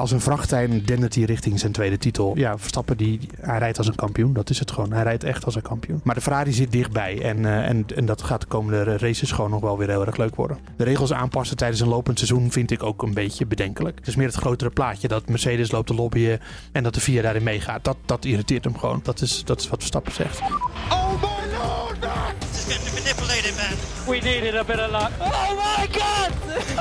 [0.00, 2.36] als een vrachttrein dendert hij richting zijn tweede titel.
[2.36, 4.32] Ja, Verstappen die, hij rijdt als een kampioen.
[4.32, 4.92] Dat is het gewoon.
[4.92, 6.00] Hij rijdt echt als een kampioen.
[6.04, 7.22] Maar de Ferrari zit dichtbij.
[7.22, 10.16] En, uh, en, en dat gaat de komende races gewoon nog wel weer heel erg
[10.16, 10.58] leuk worden.
[10.76, 13.98] De regels aanpassen tijdens een lopend seizoen vind ik ook een beetje bedenkelijk.
[13.98, 16.40] Het is meer het grotere plaatje dat Mercedes loopt te lobbyen
[16.72, 17.84] en dat de VIA daarin meegaat.
[17.84, 19.00] Dat, dat irriteert hem gewoon.
[19.02, 20.40] Dat is, dat is wat Verstappen zegt.
[20.40, 21.98] Oh my lord!
[22.38, 23.76] This is getting manipulated, man.
[24.06, 25.10] We needed a bit of luck.
[25.18, 26.30] Oh my god!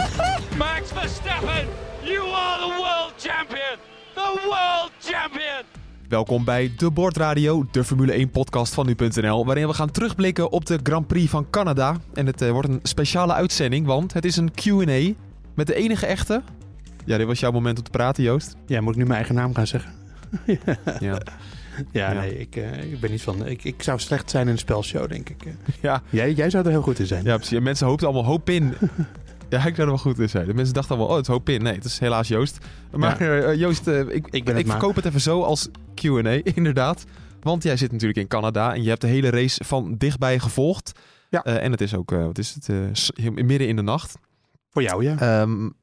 [0.57, 1.67] Max Verstappen,
[2.09, 3.77] you are the world champion!
[4.13, 5.63] The world champion!
[6.07, 10.65] Welkom bij De Bordradio, de Formule 1 podcast van nu.nl, waarin we gaan terugblikken op
[10.65, 11.97] de Grand Prix van Canada.
[12.13, 15.13] En het uh, wordt een speciale uitzending, want het is een Q&A
[15.53, 16.41] met de enige echte...
[17.05, 18.55] Ja, dit was jouw moment om te praten, Joost.
[18.65, 19.93] Ja, moet ik nu mijn eigen naam gaan zeggen?
[20.99, 21.21] ja.
[21.91, 23.45] Ja, nee, ik, uh, ik ben niet van.
[23.45, 25.43] Ik, ik zou slecht zijn in een spelshow, denk ik.
[25.81, 26.01] Ja.
[26.09, 27.23] Jij, jij zou er heel goed in zijn.
[27.23, 27.59] Ja, precies.
[27.59, 28.73] Mensen hoopten allemaal hoop in.
[29.49, 30.45] ja, ik zou er wel goed in zijn.
[30.45, 31.63] De mensen dachten allemaal, oh, het is hoop in.
[31.63, 32.57] Nee, het is helaas Joost.
[32.91, 33.47] Maar ja.
[33.47, 37.05] uh, Joost, uh, ik, ik, ben ik verkoop het even zo als Q&A, inderdaad.
[37.41, 40.99] Want jij zit natuurlijk in Canada en je hebt de hele race van dichtbij gevolgd.
[41.29, 41.43] Ja.
[41.43, 42.69] en het is ook, wat is het,
[43.33, 44.17] midden in de nacht.
[44.69, 45.41] Voor jou, ja.
[45.41, 45.73] Um,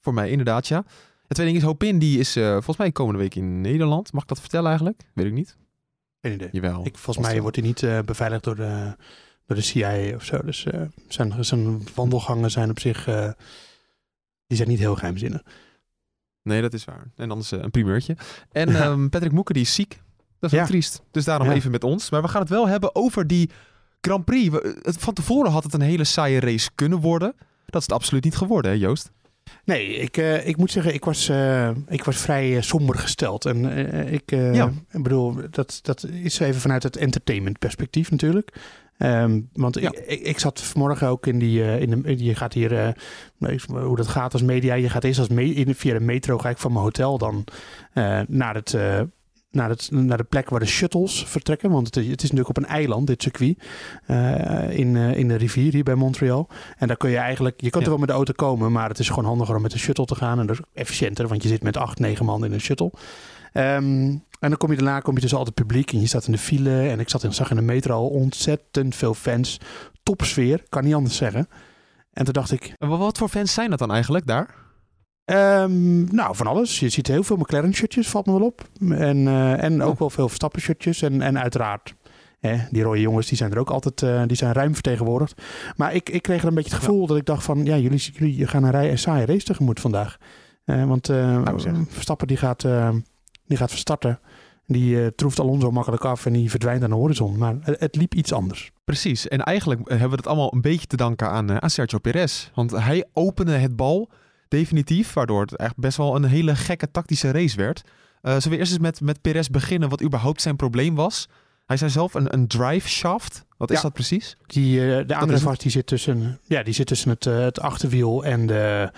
[0.00, 0.84] voor mij inderdaad, ja.
[1.26, 4.12] Het tweede ding is, Hopin, die is volgens mij komende week in Nederland.
[4.12, 5.02] Mag ik dat vertellen eigenlijk?
[5.14, 5.56] Weet ik niet.
[6.20, 6.48] Geen idee.
[6.52, 6.86] Jawel.
[6.86, 8.96] Ik, volgens mij wordt hij niet beveiligd door de,
[9.46, 10.42] door de CIA of zo.
[10.42, 13.04] Dus uh, zijn, zijn wandelgangen zijn op zich,
[14.46, 15.42] die zijn niet heel geheimzinnig.
[16.42, 17.10] Nee, dat is waar.
[17.16, 18.16] En anders een primeurtje.
[18.52, 18.86] En ja.
[18.86, 20.00] um, Patrick Moeker, die is ziek.
[20.38, 20.66] Dat is ja.
[20.66, 21.02] triest.
[21.10, 21.54] Dus daarom Ja.
[21.54, 22.10] even met ons.
[22.10, 23.50] Maar we gaan het wel hebben over die
[24.00, 24.48] Grand Prix.
[24.48, 27.32] We- het- Van tevoren had het een hele saaie race kunnen worden.
[27.66, 29.10] Dat is het absoluut niet geworden, hè Joost?
[29.64, 33.44] Nee, ik, eh, ik moet zeggen, ik was, eh, ik was vrij eh, somber gesteld.
[33.44, 34.72] En eh, ik, eh, Ja.
[34.90, 38.52] ik bedoel, dat, dat is even vanuit het entertainment perspectief natuurlijk.
[38.98, 39.92] Ehm, want Ja.
[40.06, 42.88] ik, ik, zat vanmorgen ook in die, eh, in de, je gaat hier, eh,
[43.68, 44.74] hoe dat gaat als media.
[44.74, 47.44] Je gaat eerst als me, in, via de metro, ga ik van mijn hotel dan
[47.92, 48.76] eh, naar het...
[49.50, 51.70] naar, het, naar de plek waar de shuttles vertrekken.
[51.70, 53.58] Want het, is- het is natuurlijk op een eiland, dit circuit.
[54.76, 56.48] in, in de rivier hier bij Montreal.
[56.78, 57.60] En daar kun je eigenlijk...
[57.60, 57.80] Je kunt Ja.
[57.82, 60.04] er wel met de auto komen, maar het is gewoon handiger om met de shuttle
[60.04, 60.38] te gaan.
[60.40, 62.92] En dat is efficiënter, want je zit met acht, negen man in een shuttle.
[63.52, 66.26] Ehm, en dan kom je daarna kom je tussen al het publiek en je staat
[66.26, 66.88] in de file.
[66.88, 69.60] En ik zat in, zag in de metro al ontzettend veel fans.
[70.02, 71.48] Topsfeer, kan niet anders zeggen.
[72.12, 74.54] En toen dacht ik, En wa- wat voor fans zijn dat dan eigenlijk daar?
[75.24, 76.80] Ehm, nou, van alles.
[76.80, 78.68] Je ziet heel veel McLaren-shirtjes, valt me wel op.
[78.80, 79.98] En, eh, en ook Oh.
[79.98, 81.02] wel veel Verstappen-shirtjes.
[81.02, 81.94] En, en uiteraard,
[82.40, 85.42] hè, die rode jongens, die zijn er ook altijd eh, die zijn ruim vertegenwoordigd.
[85.76, 87.64] Maar ik, ik kreeg er een beetje het gevoel dat ik dacht van...
[87.64, 90.16] Ja, jullie, jullie gaan een, rij, een saaie race tegemoet vandaag.
[90.64, 91.60] Eh, want Nou.
[91.88, 92.66] Verstappen die gaat,
[93.46, 94.20] die gaat verstarten.
[94.66, 97.38] Die eh, troeft Alonso makkelijk af en die verdwijnt aan de horizon.
[97.38, 98.72] Maar het, het liep iets anders.
[98.84, 99.28] Precies.
[99.28, 101.98] En eigenlijk eh, hebben we het allemaal een beetje te danken aan, eh, aan Sergio
[101.98, 102.50] Perez.
[102.54, 104.10] Want hij opende het bal
[104.48, 107.82] definitief, waardoor het echt best wel een hele gekke tactische race werd.
[108.20, 111.28] Eh zullen we eerst eens met, met Perez beginnen wat überhaupt zijn probleem was?
[111.66, 113.44] Hij zei zelf een, een drive shaft.
[113.56, 113.82] Wat is Ja.
[113.82, 114.36] dat precies?
[114.46, 118.46] Die, eh, de aandrijfas die zit tussen, ja, die zit tussen het, het achterwiel en
[118.46, 118.92] de,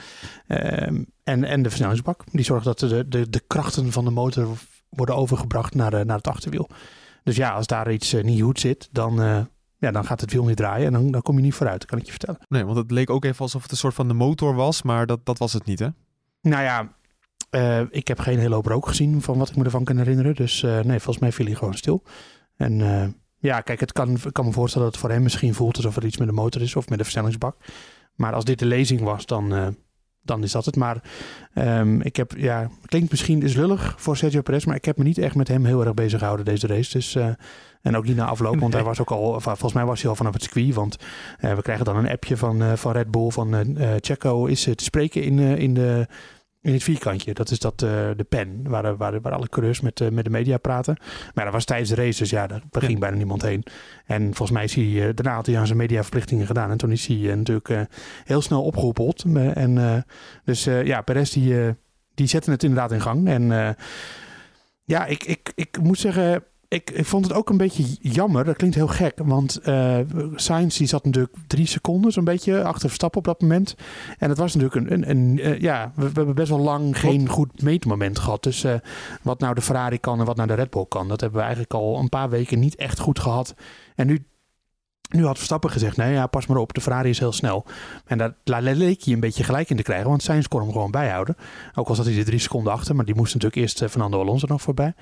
[0.47, 2.25] ehm, en, en de versnellingsbak.
[2.33, 4.57] Die zorgt dat de, de, de krachten van de motor
[4.97, 6.69] worden overgebracht naar, de, naar het achterwiel.
[7.23, 9.41] Dus ja, als daar iets eh, niet goed zit, dan, eh,
[9.79, 11.99] ja, dan gaat het wiel niet draaien en dan, dan kom je niet vooruit, kan
[11.99, 12.41] ik je vertellen.
[12.49, 15.07] Nee, want het leek ook even alsof het een soort van de motor was, maar
[15.07, 15.89] dat, dat was het niet, hè?
[16.41, 16.97] Nou ja,
[17.51, 20.35] eh, ik heb geen hele hoop rook gezien van wat ik me ervan kan herinneren.
[20.35, 22.03] Dus eh, nee, volgens mij viel hij gewoon stil.
[22.57, 23.09] En eh,
[23.39, 25.97] ja, kijk, het kan, ik kan me voorstellen dat het voor hem misschien voelt alsof
[25.97, 27.57] er iets met de motor is of met de versnellingsbak.
[28.15, 29.67] Maar als dit de lezing was, dan, eh,
[30.27, 30.77] dan is dat het.
[30.77, 31.03] Maar
[31.55, 35.05] ehm, ik heb, ja, klinkt misschien is lullig voor Sergio Perez, maar ik heb me
[35.05, 36.93] niet echt met hem heel erg bezig gehouden deze race.
[36.93, 37.29] Dus, eh,
[37.83, 38.81] en ook niet na afloop, want Nee.
[38.81, 40.75] hij was ook al, volgens mij was hij al vanaf het circuit.
[40.75, 40.97] Want
[41.39, 44.85] eh, we krijgen dan een appje van, eh, van Red Bull van Checo is te
[44.85, 46.07] spreken in, in de
[46.63, 47.35] in het vierkantje.
[47.35, 50.31] Dat is dat, eh, de pen waar, waar, waar alle coureurs met, eh, met de
[50.31, 50.97] media praten.
[51.35, 52.99] Maar dat was tijdens de race, dus ja, daar ging Ja.
[52.99, 53.63] bijna niemand heen.
[54.07, 56.71] En volgens mij is hij, eh, daarna had hij aan zijn mediaverplichtingen gedaan.
[56.71, 57.89] En toen is hij natuurlijk
[58.25, 59.25] heel snel opgehoepeld.
[59.35, 60.05] Eh, en,
[60.45, 61.75] dus ja, Perez die,
[62.15, 63.29] die zette het inderdaad in gang.
[63.29, 63.77] En
[64.85, 66.45] ja, ik, ik, ik moet zeggen...
[66.69, 68.45] Ik, ik vond het ook een beetje jammer.
[68.45, 69.19] Dat klinkt heel gek.
[69.25, 69.99] Want eh
[70.35, 73.75] Sainz die zat natuurlijk drie seconden zo'n beetje achter Verstappen op dat moment.
[74.19, 74.93] En het was natuurlijk een...
[74.93, 78.43] een, een eh, ja, we, we hebben best wel lang geen goed meetmoment gehad.
[78.43, 78.75] Dus eh,
[79.23, 81.09] wat nou de Ferrari kan en wat nou de Red Bull kan.
[81.09, 83.55] Dat hebben we eigenlijk al een paar weken niet echt goed gehad.
[83.95, 84.27] En nu,
[85.09, 87.65] nu had Verstappen gezegd, nee ja, pas maar op, de Ferrari is heel snel.
[88.05, 90.73] En daar daar leek hij een beetje gelijk in te krijgen, want Sainz kon hem
[90.73, 91.37] gewoon bijhouden.
[91.75, 94.47] Ook al zat hij er drie seconden achter, maar die moest natuurlijk eerst Fernando Alonso
[94.47, 94.95] nog voorbij.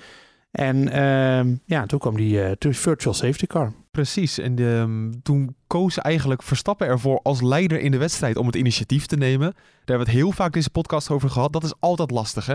[0.54, 3.72] En ehm, ja, toen kwam die uh, virtual safety car.
[3.90, 8.56] Precies, en ehm, toen koos eigenlijk Verstappen ervoor als leider in de wedstrijd om het
[8.56, 9.52] initiatief te nemen.
[9.52, 11.52] Daar hebben we het heel vaak in deze podcast over gehad.
[11.52, 12.54] Dat is altijd lastig, hè?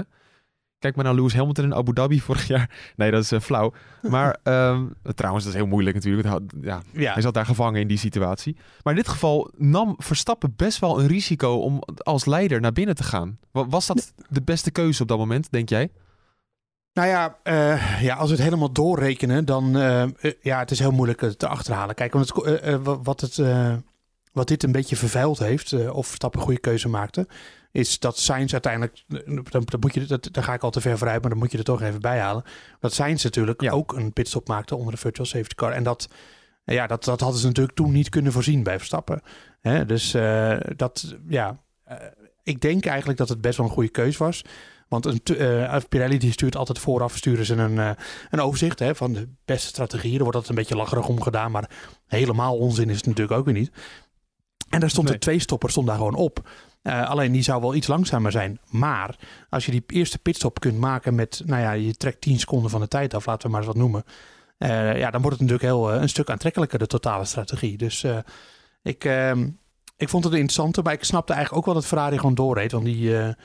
[0.79, 2.69] Kijk maar naar Lewis Hamilton in Abu Dhabi vorig jaar.
[2.95, 3.73] Nee, dat is uh, flauw.
[4.01, 6.27] Maar um, trouwens, dat is heel moeilijk natuurlijk.
[6.61, 8.55] Ja, ja, Hij zat daar gevangen in die situatie.
[8.83, 12.95] Maar in dit geval nam Verstappen best wel een risico om als leider naar binnen
[12.95, 13.37] te gaan.
[13.51, 15.89] Was dat de beste keuze op dat moment, denk jij?
[16.93, 20.03] Nou ja, uh, ja, als we het helemaal doorrekenen, dan uh,
[20.41, 21.95] ja, het is heel moeilijk te achterhalen.
[21.95, 23.41] Kijk, want het, wat, het,
[24.31, 27.27] wat dit een beetje vervuild heeft, of Verstappen een goede keuze maakte,
[27.71, 30.97] is dat Sainz uiteindelijk, dan, dan moet je, dat, daar ga ik al te ver
[30.97, 32.43] vooruit, maar dan moet je er toch even bij halen.
[32.79, 35.71] Dat Sainz natuurlijk ook een pitstop maakte onder de virtual safety car.
[35.71, 36.09] En dat,
[36.63, 39.21] ja, dat, dat hadden ze natuurlijk toen niet kunnen voorzien bij Verstappen.
[39.61, 39.85] Hè?
[39.85, 40.11] Dus
[40.75, 41.59] dat, ja,
[42.43, 44.43] ik denk eigenlijk dat het best wel een goede keus was.
[44.89, 47.91] Want een, uh, Pirelli die stuurt altijd vooraf sturen ze een, uh,
[48.29, 50.17] een overzicht hè, van de beste strategieën.
[50.17, 51.69] Er wordt dat een beetje lacherig om gedaan, maar
[52.07, 53.71] helemaal onzin is het natuurlijk ook weer niet.
[54.69, 55.15] En daar stond nee.
[55.15, 56.49] de twee stopper stond daar gewoon op.
[56.83, 58.59] Uh, alleen die zou wel iets langzamer zijn.
[58.69, 59.15] Maar
[59.49, 62.81] als je die eerste pitstop kunt maken met, nou ja, je trekt 10 seconden van
[62.81, 64.03] de tijd af, laten we maar eens wat noemen.
[64.57, 67.77] Uh, ja, dan wordt het natuurlijk heel uh, een stuk aantrekkelijker, de totale strategie.
[67.77, 68.05] Dus
[68.81, 69.49] ik, ehm,
[69.97, 72.71] ik vond het interessant, maar ik snapte eigenlijk ook wel dat Ferrari gewoon doorreed.
[72.71, 73.35] Want die,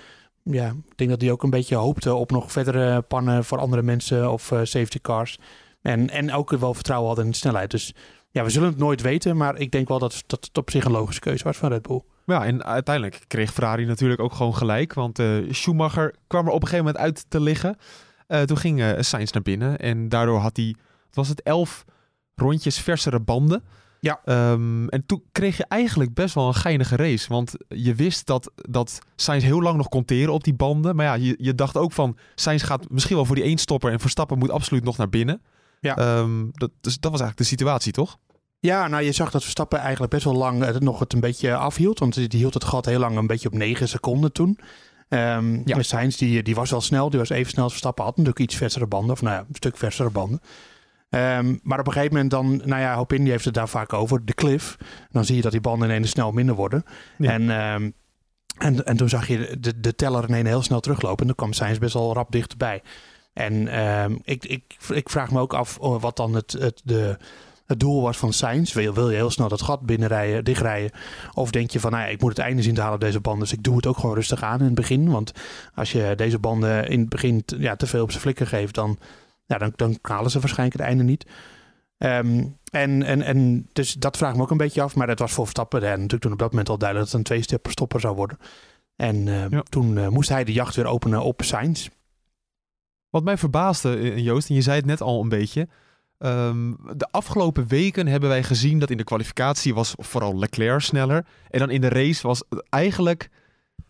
[0.44, 3.82] ja, ik denk dat die ook een beetje hoopte op nog verdere pannen voor andere
[3.82, 5.38] mensen of safety cars.
[5.82, 7.70] En, en ook wel vertrouwen hadden in de snelheid.
[7.70, 7.94] Dus
[8.30, 10.84] ja, we zullen het nooit weten, maar ik denk wel dat, dat het op zich
[10.84, 12.02] een logische keuze was van Red Bull.
[12.26, 14.94] Ja, en uiteindelijk kreeg Ferrari natuurlijk ook gewoon gelijk.
[14.94, 17.76] Want uh, Schumacher kwam er op een gegeven moment uit te liggen.
[18.28, 19.78] Uh, toen ging Sainz naar binnen.
[19.78, 20.74] En daardoor had hij,
[21.12, 21.84] was het, elf
[22.34, 23.64] rondjes versere banden.
[24.04, 24.20] Ja.
[24.52, 27.28] Um, en toen kreeg je eigenlijk best wel een geinige race.
[27.28, 30.96] Want je wist dat, dat Sainz heel lang nog kon teren op die banden.
[30.96, 32.16] Maar ja, je, je dacht ook van...
[32.34, 33.92] Sainz gaat misschien wel voor die één stopper...
[33.92, 35.42] en Verstappen moet absoluut nog naar binnen.
[35.80, 36.18] Ja.
[36.18, 38.18] Um, dat, dus dat was eigenlijk de situatie, toch?
[38.60, 41.54] Ja, nou je zag dat Verstappen eigenlijk best wel lang het nog het een beetje
[41.54, 41.98] afhield.
[41.98, 44.58] Want die hield het gat heel lang een beetje op 9 seconden toen.
[45.08, 45.82] Um, ja.
[45.82, 48.04] Sainz die, die was wel snel, die was even snel als Verstappen.
[48.04, 50.40] Had natuurlijk iets versere banden, of nou ja, een stuk versere banden.
[51.14, 54.24] Um, maar op een gegeven moment dan, nou ja, Hopin heeft het daar vaak over,
[54.24, 54.76] de cliff.
[55.10, 56.84] Dan zie je dat die banden ineens snel minder worden.
[57.18, 57.30] Ja.
[57.30, 57.92] En, um,
[58.58, 61.20] en, en toen zag je de, de teller ineens heel snel teruglopen.
[61.20, 62.82] En dan kwam Sainz best wel rap dichterbij.
[63.32, 67.16] En um, ik, ik, ik vraag me ook af oh, wat dan het, het, de,
[67.66, 68.72] het doel was van Sainz.
[68.72, 70.90] Wil, wil je heel snel dat gat binnenrijden, dichtrijden?
[71.34, 73.20] Of denk je van, nou ja, ik moet het einde zien te halen op deze
[73.20, 73.42] banden.
[73.42, 75.10] Dus ik doe het ook gewoon rustig aan in het begin.
[75.10, 75.32] Want
[75.74, 78.98] als je deze banden in het begin ja, te veel op zijn flikker geeft, dan,
[79.46, 81.26] ja, dan, dan halen ze waarschijnlijk het einde niet.
[81.98, 84.94] Um, en, en, en dus dat vraag ik me ook een beetje af.
[84.94, 87.30] Maar het was voor Verstappen en natuurlijk toen op dat moment al duidelijk dat het
[87.30, 88.38] een twee stopper zou worden.
[88.96, 89.62] En uh, ja.
[89.62, 91.88] toen uh, moest hij de jacht weer openen op Sainz.
[93.10, 95.68] Wat mij verbaasde, Joost, en je zei het net al een beetje.
[96.18, 101.26] Um, de afgelopen weken hebben wij gezien dat in de kwalificatie was vooral Leclerc sneller.
[101.50, 103.30] En dan in de race was eigenlijk...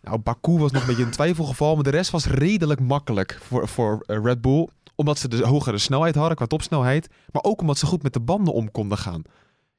[0.01, 3.67] Nou, Baku was nog een beetje een twijfelgeval, maar de rest was redelijk makkelijk voor,
[3.67, 4.67] voor Red Bull.
[4.95, 8.19] Omdat ze de hogere snelheid hadden qua topsnelheid, maar ook omdat ze goed met de
[8.19, 9.23] banden om konden gaan.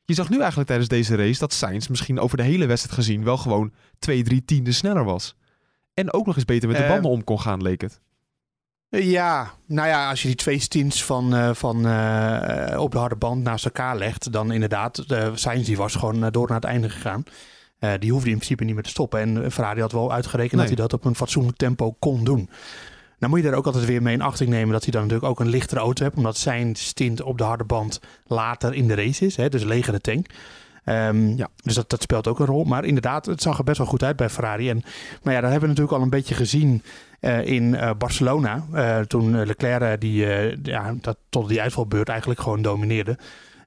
[0.04, 3.24] Je zag nu eigenlijk tijdens deze race dat Sainz misschien over de hele wedstrijd gezien
[3.24, 5.36] wel gewoon 2, 3 tienden sneller was.
[5.94, 8.00] En ook nog eens beter met de banden uh, om kon gaan, leek het.
[8.88, 13.16] Ja, nou ja, als je die twee stints van, uh, van uh, op de harde
[13.16, 16.90] band naast elkaar legt, dan inderdaad, uh, Sainz die was gewoon door naar het einde
[16.90, 17.24] gegaan.
[17.98, 19.20] die hoefde in principe niet meer te stoppen.
[19.20, 20.68] En Ferrari had wel uitgerekend nee.
[20.68, 22.50] dat hij dat op een fatsoenlijk tempo kon doen.
[23.18, 25.30] Nou moet je daar ook altijd weer mee in achting nemen dat hij dan natuurlijk
[25.30, 28.94] ook een lichtere auto hebt, omdat zijn stint op de harde band later in de
[28.94, 30.26] race is, hè, dus leger de tank.
[30.88, 31.48] Um, ja.
[31.62, 32.64] Dus dat, dat speelt ook een rol.
[32.64, 34.70] Maar inderdaad, het zag er best wel goed uit bij Ferrari.
[34.70, 34.82] En,
[35.22, 36.82] maar ja, dat hebben we natuurlijk al een beetje gezien
[37.20, 38.64] uh, in uh, Barcelona.
[38.74, 40.26] Uh, toen Leclerc die,
[40.62, 43.18] ja, dat tot die uitvalbeurt eigenlijk gewoon domineerde.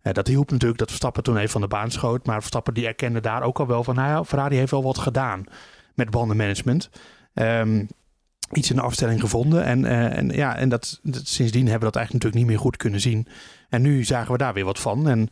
[0.01, 2.25] dat hielp natuurlijk dat Verstappen toen even van de baan schoot.
[2.25, 3.95] Maar Verstappen die erkende daar ook al wel van...
[3.95, 5.43] Nou ja, Ferrari heeft wel wat gedaan
[5.93, 6.89] met bandenmanagement.
[7.33, 7.87] Um,
[8.51, 9.63] iets in de afstelling gevonden.
[9.63, 12.99] En, en, ja, en dat, sindsdien hebben we dat eigenlijk natuurlijk niet meer goed kunnen
[12.99, 13.27] zien.
[13.69, 15.09] En nu zagen we daar weer wat van.
[15.09, 15.29] En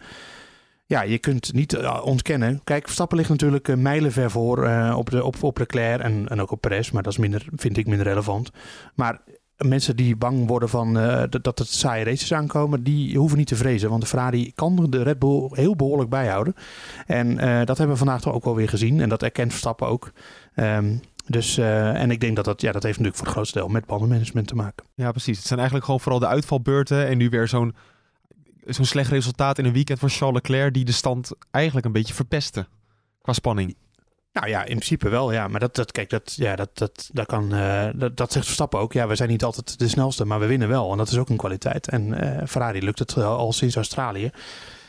[0.86, 2.62] ja, je kunt niet uh, ontkennen.
[2.64, 6.52] Kijk, Verstappen ligt natuurlijk uh, mijlenver voor op, de, op, op Leclerc en, en ook
[6.52, 6.92] op Perez.
[6.92, 8.52] Maar dat is minder, vind ik minder relevant.
[8.96, 9.22] Maar
[9.58, 10.94] mensen die bang worden van
[11.30, 13.90] dat, dat het saaie races aankomen, die hoeven niet te vrezen.
[13.90, 16.56] Want de Ferrari kan de Red Bull heel behoorlijk bijhouden.
[17.06, 19.02] En dat hebben we vandaag toch ook wel weer gezien.
[19.02, 20.12] En dat erkent Verstappen ook.
[20.56, 23.60] Um, dus, uh, en ik denk dat dat, ja, dat heeft natuurlijk voor het grootste
[23.60, 24.86] deel met bandenmanagement te maken.
[24.96, 25.38] Ja, precies.
[25.38, 27.76] Het zijn eigenlijk gewoon vooral de uitvalbeurten en nu weer zo'n
[28.66, 32.14] zo'n slecht resultaat in een weekend van Charles Leclerc die de stand eigenlijk een beetje
[32.14, 32.68] verpestte
[33.22, 33.76] qua spanning.
[34.34, 35.48] Nou ja, in principe wel, ja.
[35.48, 38.80] Maar dat, dat kijk, dat, ja, dat, dat, dat kan, eh, dat, dat zegt Verstappen
[38.80, 38.94] ook.
[38.94, 40.92] Ja, we zijn niet altijd de snelste, maar we winnen wel.
[40.92, 41.88] En dat is ook een kwaliteit.
[41.88, 44.32] En eh, Ferrari lukt het eh, al sinds Australië.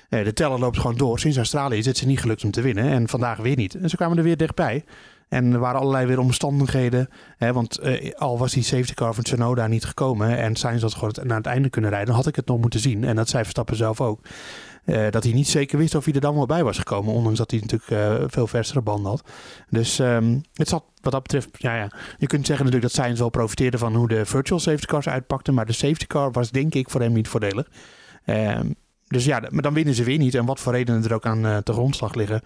[0.09, 1.18] Eh, de teller loopt gewoon door.
[1.18, 2.85] Sinds Australië is het ze niet gelukt om te winnen.
[2.85, 3.75] En vandaag weer niet.
[3.75, 4.85] En ze kwamen er weer dichtbij.
[5.28, 7.08] En er waren allerlei weer omstandigheden.
[7.37, 10.94] Hè, want eh, al was die safety car van Tsunoda niet gekomen en Sainz had
[10.94, 13.04] gewoon naar het einde kunnen rijden, dan had ik het nog moeten zien.
[13.04, 14.20] En dat zei Verstappen zelf ook.
[14.88, 17.14] Eh, dat hij niet zeker wist of hij er dan wel bij was gekomen.
[17.14, 19.23] Ondanks dat hij natuurlijk eh, veel versere banden had.
[19.70, 21.49] Dus ehm, het zat wat dat betreft...
[21.52, 24.87] Ja, ja, je kunt zeggen natuurlijk dat Sainz wel profiteerde van hoe de virtual safety
[24.87, 25.54] cars uitpakten.
[25.54, 27.68] Maar de safety car was denk ik voor hem niet voordelig.
[28.25, 28.70] Ehm,
[29.06, 30.35] dus ja, maar dan winnen ze weer niet.
[30.35, 32.42] En wat voor redenen er ook aan eh te grondslag liggen.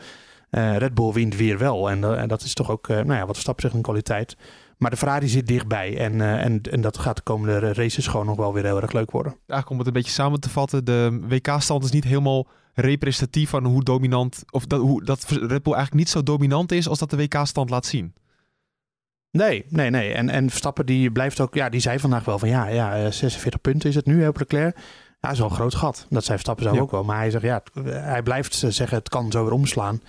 [0.53, 1.91] Eh, Red Bull wint weer wel.
[1.91, 4.37] En, eh, en dat is toch ook, eh, nou ja, wat Verstappen een kwaliteit.
[4.79, 5.99] Maar de Ferrari zit dichtbij.
[5.99, 9.11] En, en, en dat gaat de komende races gewoon nog wel weer heel erg leuk
[9.11, 9.33] worden.
[9.33, 13.65] Eigenlijk om het een beetje samen te vatten, de WK-stand is niet helemaal representatief van
[13.65, 17.11] hoe dominant, of dat, hoe, dat Red Bull eigenlijk niet zo dominant is als dat
[17.11, 18.15] de WK-stand laat zien.
[19.31, 20.13] Nee, nee, nee.
[20.13, 23.11] En, en Verstappen die blijft ook, ja, die zei vandaag wel van ja, ja, eh,
[23.11, 24.77] 46 punten is het nu hè, op Leclerc.
[24.77, 24.83] Ja,
[25.21, 26.07] dat is wel een groot gat.
[26.09, 26.81] Dat zei Verstappen Ja.
[26.81, 27.05] ook wel.
[27.05, 30.01] Maar hij zegt ja, hij blijft zeggen het kan zo weer omslaan.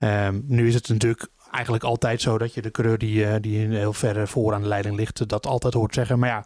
[0.00, 3.58] Ehm, nu is het natuurlijk eigenlijk altijd zo dat je de coureur die, eh, die
[3.58, 6.18] heel ver voor aan de leiding ligt, eh, dat altijd hoort zeggen.
[6.18, 6.44] Maar ja,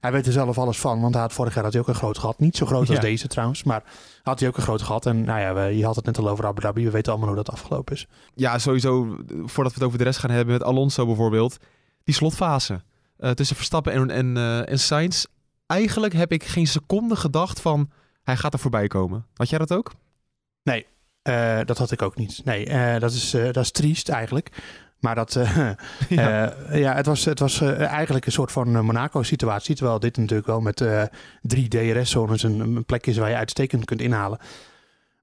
[0.00, 1.94] hij weet er zelf alles van, want hij had vorig jaar had hij ook een
[1.94, 2.38] groot gat.
[2.38, 3.00] Niet zo groot als Ja.
[3.02, 3.82] deze trouwens, maar
[4.22, 5.06] had hij ook een groot gat.
[5.06, 6.84] En nou ja, we, je had het net al over Abu Dhabi.
[6.84, 8.06] We weten allemaal hoe dat afgelopen is.
[8.34, 11.56] Ja, sowieso, voordat we het over de rest gaan hebben met Alonso bijvoorbeeld,
[12.04, 12.82] die slotfase
[13.16, 15.24] eh, tussen Verstappen en, en, en Sainz.
[15.66, 17.90] Eigenlijk heb ik geen seconde gedacht van,
[18.22, 19.26] hij gaat er voorbij komen.
[19.34, 19.92] Had jij dat ook?
[21.28, 22.40] Eh, dat had ik ook niet.
[22.44, 24.50] Nee, eh, dat, is, eh, dat is triest eigenlijk.
[25.00, 25.32] Maar dat,
[26.08, 26.54] Ja.
[26.72, 29.76] Ja, het was, het was eigenlijk een soort van Monaco-situatie.
[29.76, 30.84] Terwijl dit natuurlijk wel met
[31.42, 34.38] drie DRS-zones een, een plek is waar je uitstekend kunt inhalen.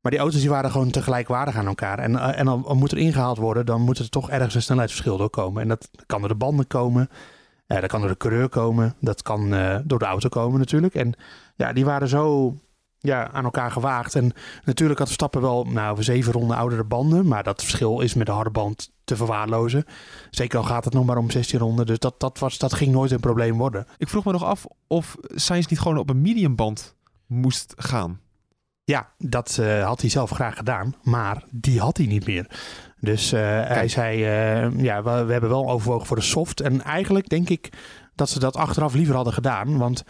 [0.01, 1.99] Maar die auto's die waren gewoon tegelijkwaardig aan elkaar.
[1.99, 5.61] En, en dan moet er ingehaald worden, dan moet er toch ergens een snelheidsverschil doorkomen.
[5.61, 7.09] En dat kan door de banden komen,
[7.67, 9.49] dat kan door de coureur komen, dat kan
[9.83, 10.95] door de auto komen natuurlijk.
[10.95, 11.13] En
[11.55, 12.55] ja, die waren zo
[13.05, 14.15] ja, aan elkaar gewaagd.
[14.15, 14.31] En
[14.63, 17.27] natuurlijk had Verstappen wel nou, zeven ronden oudere banden.
[17.27, 19.85] Maar dat verschil is met de harde band te verwaarlozen.
[20.29, 21.85] Zeker al gaat het nog maar om 16 ronden.
[21.85, 23.87] Dus dat, dat, was, dat ging nooit een probleem worden.
[23.97, 26.95] Ik vroeg me nog af of Sainz niet gewoon op een mediumband
[27.25, 28.19] moest gaan.
[28.83, 30.95] Ja, dat eh, had hij zelf graag gedaan.
[31.03, 32.47] Maar die had hij niet meer.
[32.99, 36.61] Dus eh, hij zei, eh, ja, we, we hebben wel overwogen voor de soft.
[36.61, 37.69] En eigenlijk denk ik
[38.15, 39.77] dat ze dat achteraf liever hadden gedaan.
[39.77, 40.03] Want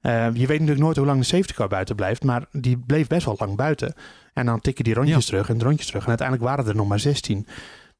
[0.00, 2.24] eh, je weet natuurlijk nooit hoe lang de safety car buiten blijft.
[2.24, 3.94] Maar die bleef best wel lang buiten.
[4.32, 6.02] En dan tikken die rondjes terug en de rondjes terug.
[6.02, 7.46] En uiteindelijk waren er nog maar 16.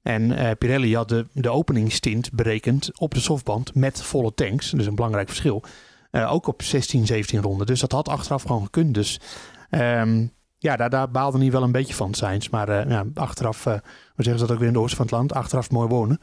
[0.03, 4.71] En eh, Pirelli had de, de openingstint berekend op de softband met volle tanks.
[4.71, 5.63] Dus een belangrijk verschil.
[6.11, 7.67] Eh, ook op 16, 17 ronden.
[7.67, 8.95] Dus dat had achteraf gewoon gekund.
[8.95, 9.21] Dus
[9.71, 10.27] ehm,
[10.63, 12.49] ja, daar, daar baalde hij wel een beetje van, Sainz.
[12.49, 15.07] Maar eh, ja, achteraf, eh hoe zeggen ze dat ook weer in de oosten van
[15.07, 15.33] het land?
[15.33, 16.19] Achteraf mooi wonen.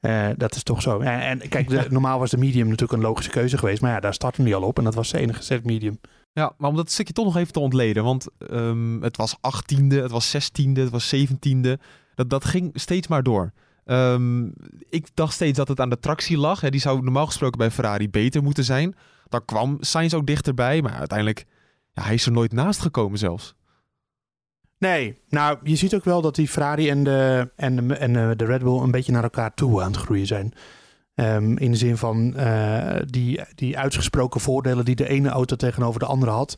[0.00, 1.00] Eh, dat is toch zo.
[1.00, 3.82] En, en kijk, de, normaal was de medium natuurlijk een logische keuze geweest.
[3.82, 4.78] Maar ja, daar startte hij al op.
[4.78, 6.00] En dat was de enige set medium.
[6.32, 8.04] Ja, maar om dat stukje toch nog even te ontleden.
[8.04, 11.78] Want ehm, het was achttiende, het was zestiende, het was zeventiende.
[12.14, 13.52] Dat, dat ging steeds maar door.
[13.84, 14.44] Ehm,
[14.88, 16.60] ik dacht steeds dat het aan de tractie lag.
[16.60, 16.70] Hè.
[16.70, 18.94] Die zou normaal gesproken bij Ferrari beter moeten zijn.
[19.28, 20.82] Dan kwam Sainz ook dichterbij.
[20.82, 21.44] Maar uiteindelijk,
[21.92, 23.54] ja, hij is er nooit naast gekomen zelfs.
[24.82, 28.30] Nee, nou, je ziet ook wel dat die Ferrari en de, en de, en eh,
[28.36, 30.52] de Red Bull een beetje naar elkaar toe aan het groeien zijn.
[31.14, 36.00] Ehm, in de zin van eh, die, die uitgesproken voordelen die de ene auto tegenover
[36.00, 36.54] de andere had.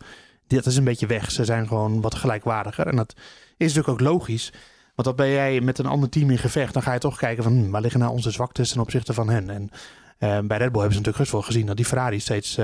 [0.47, 1.31] Dat is een beetje weg.
[1.31, 2.87] Ze zijn gewoon wat gelijkwaardiger.
[2.87, 3.15] En dat
[3.57, 4.53] is natuurlijk ook logisch.
[4.95, 6.73] Want dan ben jij met een ander team in gevecht.
[6.73, 9.29] Dan ga je toch kijken van hm, waar liggen nou onze zwaktes ten opzichte van
[9.29, 9.51] hen.
[9.51, 9.71] En
[10.19, 12.59] eh, bij Red Bull hebben ze natuurlijk best wel gezien dat die Ferrari steeds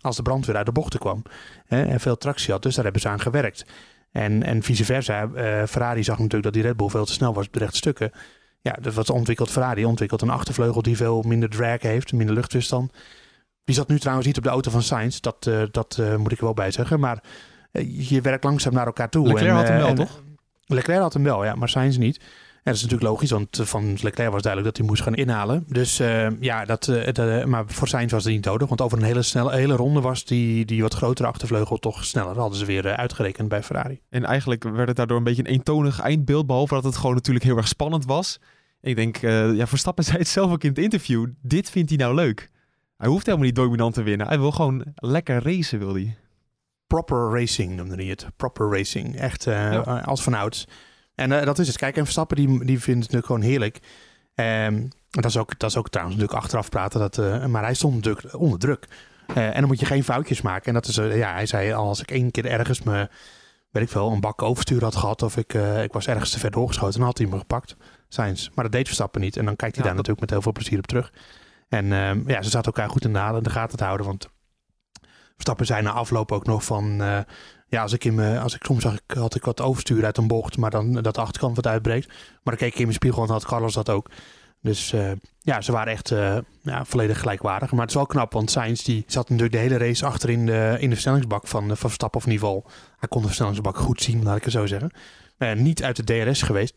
[0.00, 1.22] als de brandweer uit de bochten kwam.
[1.66, 2.62] Hè, en veel tractie had.
[2.62, 3.64] Dus daar hebben ze aan gewerkt.
[4.16, 5.22] En, en vice versa.
[5.34, 7.76] eh, Ferrari zag natuurlijk dat die Red Bull veel te snel was op de rechte
[7.76, 8.10] stukken.
[8.60, 9.84] Ja, dus wat ontwikkelt Ferrari?
[9.84, 12.92] Ontwikkelt een achtervleugel die veel minder drag heeft, minder luchtweerstand.
[13.64, 15.20] Die zat nu trouwens niet op de auto van Sainz.
[15.20, 17.00] Dat, eh, dat eh, moet ik er wel bij zeggen.
[17.00, 17.22] Maar
[17.88, 19.26] je werkt langzaam naar elkaar toe.
[19.26, 20.22] Leclerc En, had hem wel, en- toch?
[20.66, 22.20] Leclerc had hem wel, ja, maar Sainz niet.
[22.66, 25.64] Dat is natuurlijk logisch, want eh, van Leclerc was duidelijk dat hij moest gaan inhalen.
[25.68, 28.68] Dus eh, ja, dat, eh, maar voor Sainz was het niet nodig.
[28.68, 32.28] Want over een hele, snelle, hele ronde was die, die wat grotere achtervleugel toch sneller.
[32.28, 34.00] Dat hadden ze weer uitgerekend bij Ferrari.
[34.08, 36.46] En eigenlijk werd het daardoor een beetje een eentonig eindbeeld.
[36.46, 38.40] Behalve dat het gewoon natuurlijk heel erg spannend was.
[38.80, 41.26] Ik denk, eh, ja, Verstappen zei het zelf ook in het interview.
[41.42, 42.50] Dit vindt hij nou leuk.
[42.96, 44.26] Hij hoeft helemaal niet dominant te winnen.
[44.26, 46.16] Hij wil gewoon lekker racen, wil hij.
[46.86, 48.26] Proper racing noemde hij het.
[48.36, 49.16] Proper racing.
[49.16, 49.78] Echt Ja.
[50.04, 50.66] als vanouds.
[51.16, 51.76] En eh, dat is het.
[51.76, 53.78] Kijk, en Verstappen die, die vindt het natuurlijk gewoon heerlijk.
[54.34, 57.00] Ehm, dat, is ook, dat is ook trouwens natuurlijk achteraf praten.
[57.00, 58.88] Dat, eh, maar hij stond natuurlijk onder druk.
[59.26, 60.66] Eh, en dan moet je geen foutjes maken.
[60.66, 63.08] En dat is, ja, hij zei al, als ik één keer ergens me,
[63.70, 65.22] weet ik veel, een bak overstuur had gehad.
[65.22, 66.98] Of ik, ik was ergens te ver doorgeschoten.
[66.98, 67.76] Dan had hij me gepakt.
[68.08, 68.48] Sainz.
[68.54, 69.36] Maar dat deed Verstappen niet.
[69.36, 71.12] En dan kijkt hij Ja, daar dat- natuurlijk met heel veel plezier op terug.
[71.68, 74.06] En ehm, ja, ze zaten elkaar goed in de, in de gaten te houden.
[74.06, 74.28] Want
[75.34, 77.02] Verstappen zei na afloop ook nog van...
[77.68, 80.16] eh, ja, als ik, in als ik soms zag, ik, had ik wat overstuur uit
[80.16, 80.56] een bocht.
[80.56, 82.06] Maar dan dat de achterkant wat uitbreekt.
[82.06, 84.10] Maar dan keek ik in mijn spiegel en had Carlos dat ook.
[84.62, 87.70] Dus eh, ja, ze waren echt eh, ja, volledig gelijkwaardig.
[87.70, 90.46] Maar het is wel knap, want Sainz die zat natuurlijk de hele race achter in
[90.46, 92.20] de, in de versnellingsbak van, van Verstappen.
[92.20, 92.64] Of geval,
[92.96, 94.90] hij kon de versnellingsbak goed zien, laat ik het zo zeggen.
[95.38, 96.74] Eh, niet uit de DRS geweest.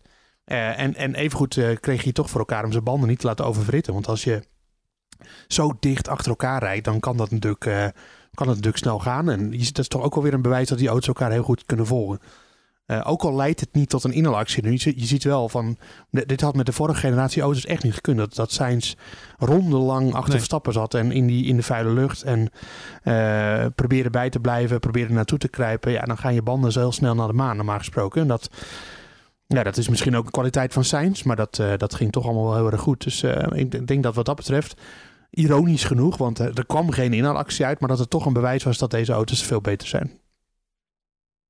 [0.49, 3.27] Eh, en, en evengoed eh, kreeg hij toch voor elkaar om zijn banden niet te
[3.27, 3.93] laten oververhitten.
[3.93, 4.43] Want als je
[5.47, 7.87] zo dicht achter elkaar rijdt, dan kan dat natuurlijk, eh,
[8.33, 9.29] kan dat natuurlijk snel gaan.
[9.29, 11.65] En dat is toch ook wel weer een bewijs dat die auto's elkaar heel goed
[11.65, 12.19] kunnen volgen.
[12.85, 14.63] Eh, ook al leidt het niet tot een inhaalactie.
[14.63, 15.77] nu, Je, ziet- je ziet wel van.
[16.09, 18.17] Dit had met de vorige generatie auto's echt niet gekund.
[18.17, 18.93] Dat, dat Sainz
[19.37, 20.37] rondenlang achter Nee.
[20.37, 20.93] Verstappen zat.
[20.93, 22.23] En in, die, in de vuile lucht.
[22.23, 22.49] En
[23.75, 24.79] proberen bij te blijven.
[24.79, 25.91] Proberen naartoe te kruipen.
[25.91, 28.21] Ja, dan gaan je banden zo heel snel naar de maan, normaal gesproken.
[28.21, 28.49] En dat,
[29.47, 31.23] ja, dat is misschien ook een kwaliteit van Sainz.
[31.23, 33.03] Maar dat, eh, dat ging toch allemaal wel heel erg goed.
[33.03, 34.81] Dus ik denk dat wat dat betreft.
[35.29, 37.79] Ironisch genoeg, want er kwam geen inhaalactie uit.
[37.79, 40.19] Maar dat het toch een bewijs was dat deze auto's veel beter zijn.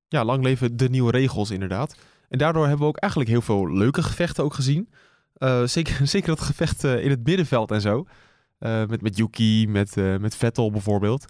[0.07, 1.95] Ja, lang leven de nieuwe regels inderdaad.
[2.29, 4.89] En daardoor hebben we ook eigenlijk heel veel leuke gevechten ook gezien.
[5.33, 8.05] Eh, zeker, zeker dat gevecht eh, in het middenveld en zo.
[8.57, 11.25] Eh, met, met Yuki, met, met Vettel bijvoorbeeld.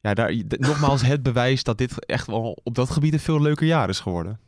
[0.00, 3.66] Ja, daar, nogmaals het bewijs dat dit echt wel op dat gebied een veel leuker
[3.66, 4.40] jaar is geworden.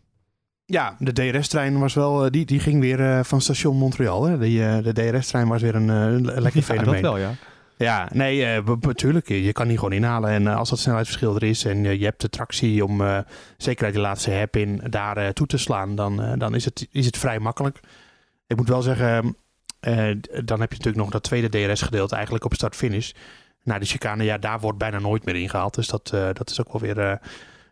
[0.66, 4.24] Ja, de DRS-trein was wel, eh, die, die ging weer eh, van station Montreal.
[4.24, 4.38] Hè?
[4.38, 7.02] Die, eh, de DRS-trein was weer een, een lekker Ja, fenomeen.
[7.02, 7.30] dat wel, ja.
[7.78, 9.28] Ja, nee, natuurlijk.
[9.28, 10.30] Je kan niet gewoon inhalen.
[10.30, 13.24] En als dat snelheidsverschil er is en je hebt de tractie om,
[13.56, 17.06] zeker uit die laatste hairpin, daar eh, toe te slaan, dan, dan is, het, is
[17.06, 17.80] het vrij makkelijk.
[18.46, 19.36] Ik moet wel zeggen,
[20.44, 23.12] dan heb je natuurlijk nog dat tweede DRS-gedeelte eigenlijk op start-finish.
[23.62, 25.74] Nou, de chicane, ja, daar wordt bijna nooit meer ingehaald.
[25.74, 27.20] Dus dat, dat is ook wel weer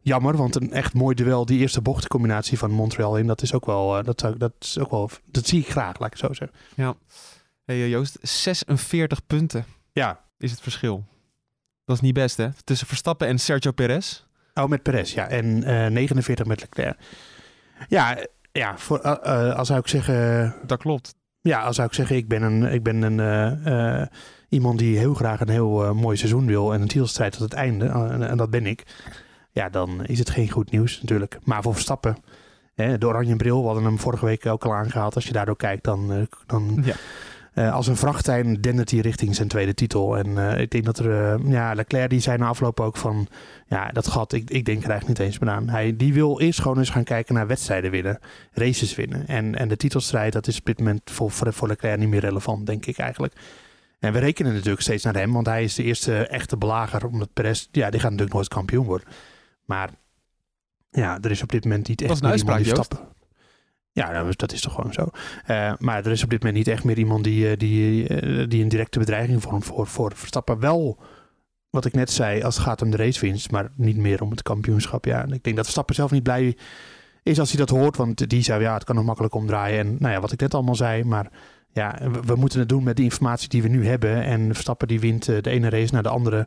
[0.05, 0.37] jammer.
[0.37, 3.99] Want een echt mooi duel, die eerste bochtencombinatie van Montreal in, dat is ook wel,
[3.99, 6.33] eh, dat, zou- dat is ook wel, dat zie ik graag, laat ik het zo
[6.33, 6.59] zeggen.
[7.65, 11.05] Hey eh, Joost, 46 punten Ja, is het verschil.
[11.85, 12.49] Dat is niet best, hè?
[12.65, 14.25] Tussen Verstappen en Sergio Perez.
[14.55, 15.29] Oh, met Perez, ja.
[15.29, 16.99] En eh 49 met Leclerc.
[17.89, 18.19] Ja,
[18.53, 19.01] ja voor,
[19.55, 20.55] als zou ik zeggen...
[20.67, 21.15] Dat klopt.
[21.41, 24.09] Ja, als zou ik zeggen, ik ben, een, ik ben een,
[24.49, 27.87] iemand die heel graag een heel mooi seizoen wil en een titelstrijd tot het einde.
[28.27, 28.83] en dat ben ik.
[29.55, 31.39] Ja, dan is het geen goed nieuws natuurlijk.
[31.45, 32.17] Maar voor Verstappen,
[32.75, 35.15] hè, de oranje bril, we hadden hem vorige week ook al aangehaald.
[35.15, 36.95] Als je daardoor kijkt, dan, eh, dan Ja.
[37.53, 40.19] eh, als een vrachttrein dendert hij richting zijn tweede titel.
[40.19, 43.29] En eh, ik denk dat er, ja, Leclerc die zei na afloop ook van,
[43.69, 45.69] ja, dat gat, ik, ik denk er eigenlijk niet eens meer aan.
[45.69, 48.19] Hij, die wil eerst gewoon eens gaan kijken naar wedstrijden winnen,
[48.53, 49.27] races winnen.
[49.27, 52.21] En, en de titelstrijd, dat is op dit moment voor, voor, voor Leclerc niet meer
[52.21, 53.33] relevant, denk ik eigenlijk.
[53.99, 57.07] En we rekenen natuurlijk steeds naar hem, want hij is de eerste echte belager.
[57.07, 59.09] Omdat Perez, ja, die gaat natuurlijk nooit kampioen worden.
[59.65, 59.91] Maar
[60.91, 62.99] ja, er is op dit moment niet echt meer iemand die stappen.
[63.95, 65.09] Ja, nou, dat is toch gewoon zo.
[65.47, 68.49] Eh, maar er is op dit moment niet echt meer iemand die, eh, die, eh,
[68.49, 70.59] die een directe bedreiging vormt voor, voor Verstappen.
[70.59, 70.99] Wel,
[71.71, 74.43] wat ik net zei, als het gaat om de racewinst, maar niet meer om het
[74.43, 75.05] kampioenschap.
[75.05, 76.57] Ja, en ik denk dat Verstappen zelf niet blij
[77.23, 79.79] is als hij dat hoort, want die zei ja, het kan nog makkelijk omdraaien.
[79.79, 81.31] En nou ja, wat ik net allemaal zei, maar
[81.73, 84.23] ja, we, we moeten het doen met de informatie die we nu hebben.
[84.23, 86.47] En Verstappen die wint de ene race naar de andere.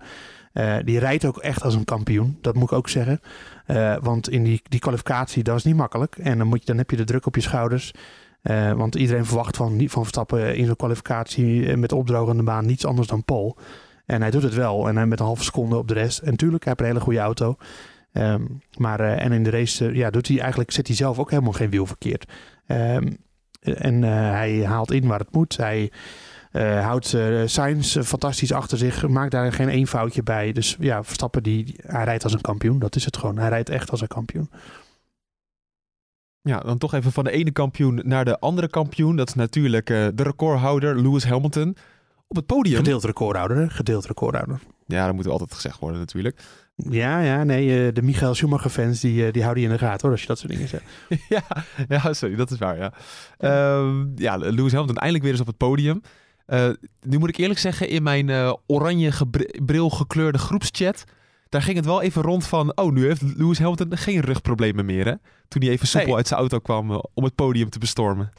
[0.58, 3.20] Eh, die rijdt ook echt als een kampioen, dat moet ik ook zeggen.
[3.65, 6.17] Eh, want in die, die kwalificatie, dat is niet makkelijk.
[6.17, 7.93] En dan, moet je, dan heb je de druk op je schouders.
[8.41, 13.08] Eh, want iedereen verwacht van, van Verstappen in zo'n kwalificatie met opdrogende baan niets anders
[13.08, 13.56] dan pole.
[14.06, 14.88] En hij doet het wel.
[14.88, 16.20] En hij met een halve seconde op de rest.
[16.20, 17.56] En natuurlijk, hij heeft een hele goede auto.
[18.12, 18.43] Ehm,
[18.78, 21.70] maar en in de race ja, doet hij eigenlijk, zet hij zelf ook helemaal geen
[21.70, 22.32] wiel verkeerd.
[22.67, 23.12] Ehm,
[23.62, 25.58] en hij haalt in waar het moet.
[25.58, 25.91] Hij
[26.58, 29.08] eh, houdt uh, Sainz eh, fantastisch achter zich.
[29.08, 30.52] Maakt daar geen één foutje bij.
[30.52, 32.80] Dus ja, Verstappen die, die- hij rijdt als een kampioen.
[32.80, 33.38] Dat is het gewoon.
[33.38, 34.50] Hij rijdt echt als een kampioen.
[36.41, 39.15] Ja, dan toch even van de ene kampioen naar de andere kampioen.
[39.15, 41.76] Dat is natuurlijk eh, de recordhouder Lewis Hamilton.
[42.28, 42.76] Op het podium.
[42.78, 43.58] Gedeeld recordhouder.
[43.58, 43.70] hè?
[43.70, 44.60] Gedeeld recordhouder.
[44.86, 46.41] Ja, dat moet altijd gezegd worden natuurlijk.
[46.76, 47.88] Ja, ja, nee.
[47.88, 50.12] eh, de Michael Schumacher fans die, eh, die houden je in de gaten hoor.
[50.12, 50.84] Als je dat soort dingen zegt.
[51.30, 51.41] ja,
[51.88, 52.93] ja, sorry, dat is waar, ja.
[53.38, 56.02] Ehm, ja, Lewis Hamilton eindelijk weer eens op het podium.
[56.47, 56.69] Eh,
[57.01, 59.12] nu moet ik eerlijk zeggen, in mijn eh, oranje
[59.65, 61.03] bril gekleurde groepschat...
[61.49, 62.77] daar ging het wel even rond van...
[62.77, 65.13] oh, nu heeft Lewis Hamilton geen rugproblemen meer, hè?
[65.47, 66.15] Toen hij even soepel Nee.
[66.15, 68.29] uit zijn auto kwam eh, om het podium te bestormen.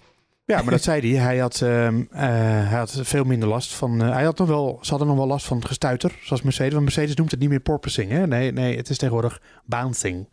[0.44, 1.22] Ja, maar dat zei hij.
[1.22, 2.20] Hij had, ehm, eh,
[2.68, 4.00] hij had veel minder last van.
[4.00, 6.72] hij had nog wel, ze hadden nog wel last van gestuiter, zoals Mercedes.
[6.72, 8.10] Want Mercedes noemt het niet meer porpoising.
[8.10, 8.26] Hè?
[8.26, 10.28] Nee, nee, het is tegenwoordig bouncing.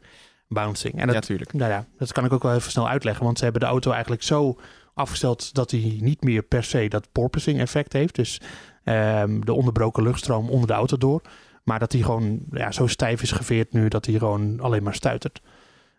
[0.47, 0.99] Bouncing.
[0.99, 1.53] En dat, ja, tuurlijk.
[1.53, 3.23] nou ja, dat kan ik ook wel even snel uitleggen.
[3.25, 4.59] Want ze hebben de auto eigenlijk zo
[4.95, 8.15] afgesteld dat hij niet meer per se dat porpoising effect heeft.
[8.15, 8.41] Dus
[8.83, 11.21] ehm, de onderbroken luchtstroom onder de auto door.
[11.63, 14.93] Maar dat hij gewoon ja, zo stijf is geveerd nu dat hij gewoon alleen maar
[14.93, 15.41] stuitert.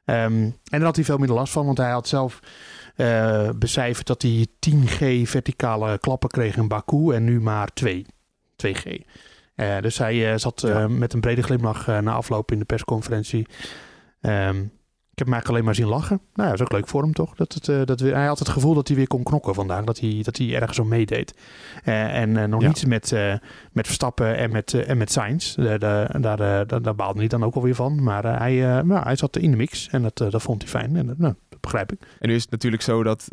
[0.05, 2.41] Ehm, en daar had hij veel minder last van, want hij had zelf
[2.97, 8.07] uh, becijferd dat hij 10G verticale klappen kreeg in Baku en nu maar 2.
[8.67, 8.85] 2G.
[9.57, 10.89] Uh, dus hij uh, zat ja.
[10.89, 13.47] met een brede glimlach na afloop in de persconferentie.
[14.21, 14.73] Um,
[15.17, 16.21] ik heb hem eigenlijk alleen maar zien lachen.
[16.35, 17.35] Nou, dat is ook leuk voor hem, toch?
[17.35, 19.85] Dat het, uh, dat weer, hij had het gevoel dat hij weer kon knokken vandaag.
[19.85, 21.35] Dat hij, dat hij ergens om meedeed.
[21.85, 22.67] Uh, en uh, nog ja.
[22.67, 23.15] niets met,
[23.73, 25.55] met Verstappen en met, en met Sainz.
[25.55, 28.03] daar, daar, daar baalde hij dan ook alweer van.
[28.03, 30.97] Maar hij, nou, hij zat in de mix en dat, dat vond hij fijn.
[30.97, 32.01] En nou, dat begrijp ik.
[32.19, 33.27] En nu is het natuurlijk zo dat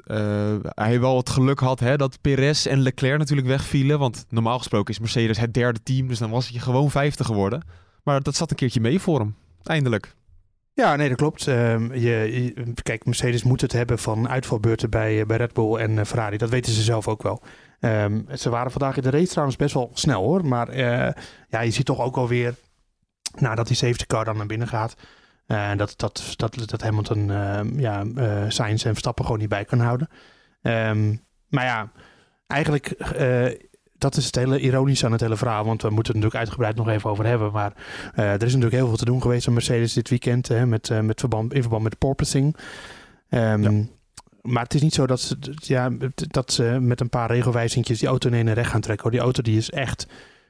[0.63, 3.99] hij wel het geluk had hè, dat Perez en Leclerc natuurlijk wegvielen.
[3.99, 6.07] Want normaal gesproken is Mercedes het derde team.
[6.07, 7.63] Dus dan was hij gewoon vijfde geworden.
[8.03, 9.35] Maar dat zat een keertje mee voor hem.
[9.63, 10.15] Eindelijk.
[10.75, 11.45] Ja, nee, dat klopt.
[11.47, 15.91] Um, je, kijk, Mercedes moet het hebben van uitvalbeurten bij, eh, bij Red Bull en
[15.91, 16.37] uh, Ferrari.
[16.37, 17.41] Dat weten ze zelf ook wel.
[17.79, 20.45] Um, ze waren vandaag in de race trouwens best wel snel hoor.
[20.45, 21.09] Maar uh,
[21.47, 22.55] ja, je ziet toch ook alweer
[23.35, 24.95] nadat die safety car dan naar binnen gaat.
[25.47, 28.03] Uh, dat, dat, dat, dat Hamilton uh, ja,
[28.49, 30.09] Sainz en Verstappen gewoon niet bij kan houden.
[31.49, 31.91] Maar ja,
[32.47, 32.95] eigenlijk
[34.03, 35.65] dat is het hele ironische aan het hele verhaal.
[35.65, 37.51] Want we moeten het natuurlijk uitgebreid nog even over hebben.
[37.51, 37.73] Maar
[38.15, 40.47] uh, er is natuurlijk heel veel te doen geweest aan Mercedes dit weekend.
[40.47, 42.55] Hè, met, uh, met verband, in verband met de porpoising.
[43.29, 43.85] Um, ja.
[44.41, 48.07] Maar het is niet zo dat ze, ja, dat ze met een paar regelwijzingjes die
[48.07, 49.11] auto in en recht gaan trekken.
[49.11, 50.07] Die auto die is echt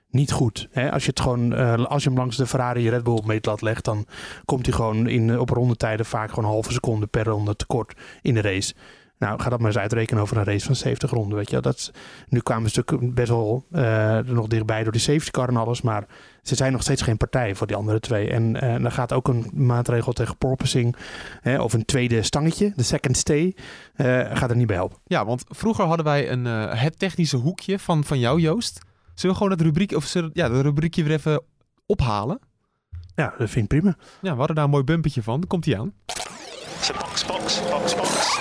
[0.10, 0.68] niet goed.
[0.72, 0.92] Hè?
[0.92, 3.86] Als je het gewoon, uh, als je hem langs de Ferrari Red Bull meetlat legt,
[3.86, 4.06] dan
[4.46, 8.34] komt hij gewoon in, op rondetijden vaak gewoon een halve seconde per ronde tekort in
[8.34, 8.74] de race.
[9.18, 11.38] Nou, ga dat maar eens uitrekenen over een race van 70 ronden.
[11.38, 11.60] Weet je.
[11.60, 11.92] Dat,
[12.28, 15.58] nu kwamen ze natuurlijk best wel uh, er nog dichtbij door die safety car en
[15.58, 15.82] alles.
[15.82, 16.06] Maar
[16.42, 18.30] ze zijn nog steeds geen partij voor die andere twee.
[18.30, 20.96] En uh, dan gaat ook een maatregel tegen porpoising
[21.42, 23.56] hè, of een tweede stangetje, de second stay,
[23.96, 24.98] uh, gaat er niet bij helpen.
[25.06, 26.46] Ja, want vroeger hadden wij een,
[26.78, 28.80] het technische hoekje van, van jou, Joost.
[29.14, 31.44] Zullen we gewoon het rubriek, of zullen, ja, de rubriekje weer even
[31.86, 32.40] ophalen?
[33.16, 33.96] Ja, dat vind ik prima.
[34.22, 35.48] Ja, we hadden daar een mooi bumpertje van.
[35.48, 35.94] komt hij aan.
[36.92, 38.38] Box, box, box, box.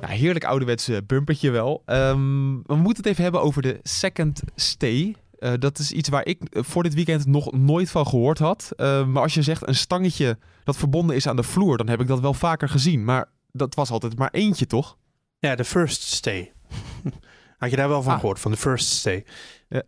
[0.00, 1.82] Ja, heerlijk ouderwetse bumpertje wel.
[1.86, 5.14] Um, we moeten het even hebben over de second stay.
[5.38, 8.72] Uh, dat is iets waar ik voor dit weekend nog nooit van gehoord had.
[8.76, 12.00] Uh, maar als je zegt een stangetje dat verbonden is aan de vloer, dan heb
[12.00, 13.04] ik dat wel vaker gezien.
[13.04, 14.96] Maar dat was altijd maar eentje, toch?
[15.38, 16.52] Ja, de first stay.
[17.58, 18.20] had je daar wel van ah.
[18.20, 19.24] gehoord, van de first stay?
[19.68, 19.80] Uh,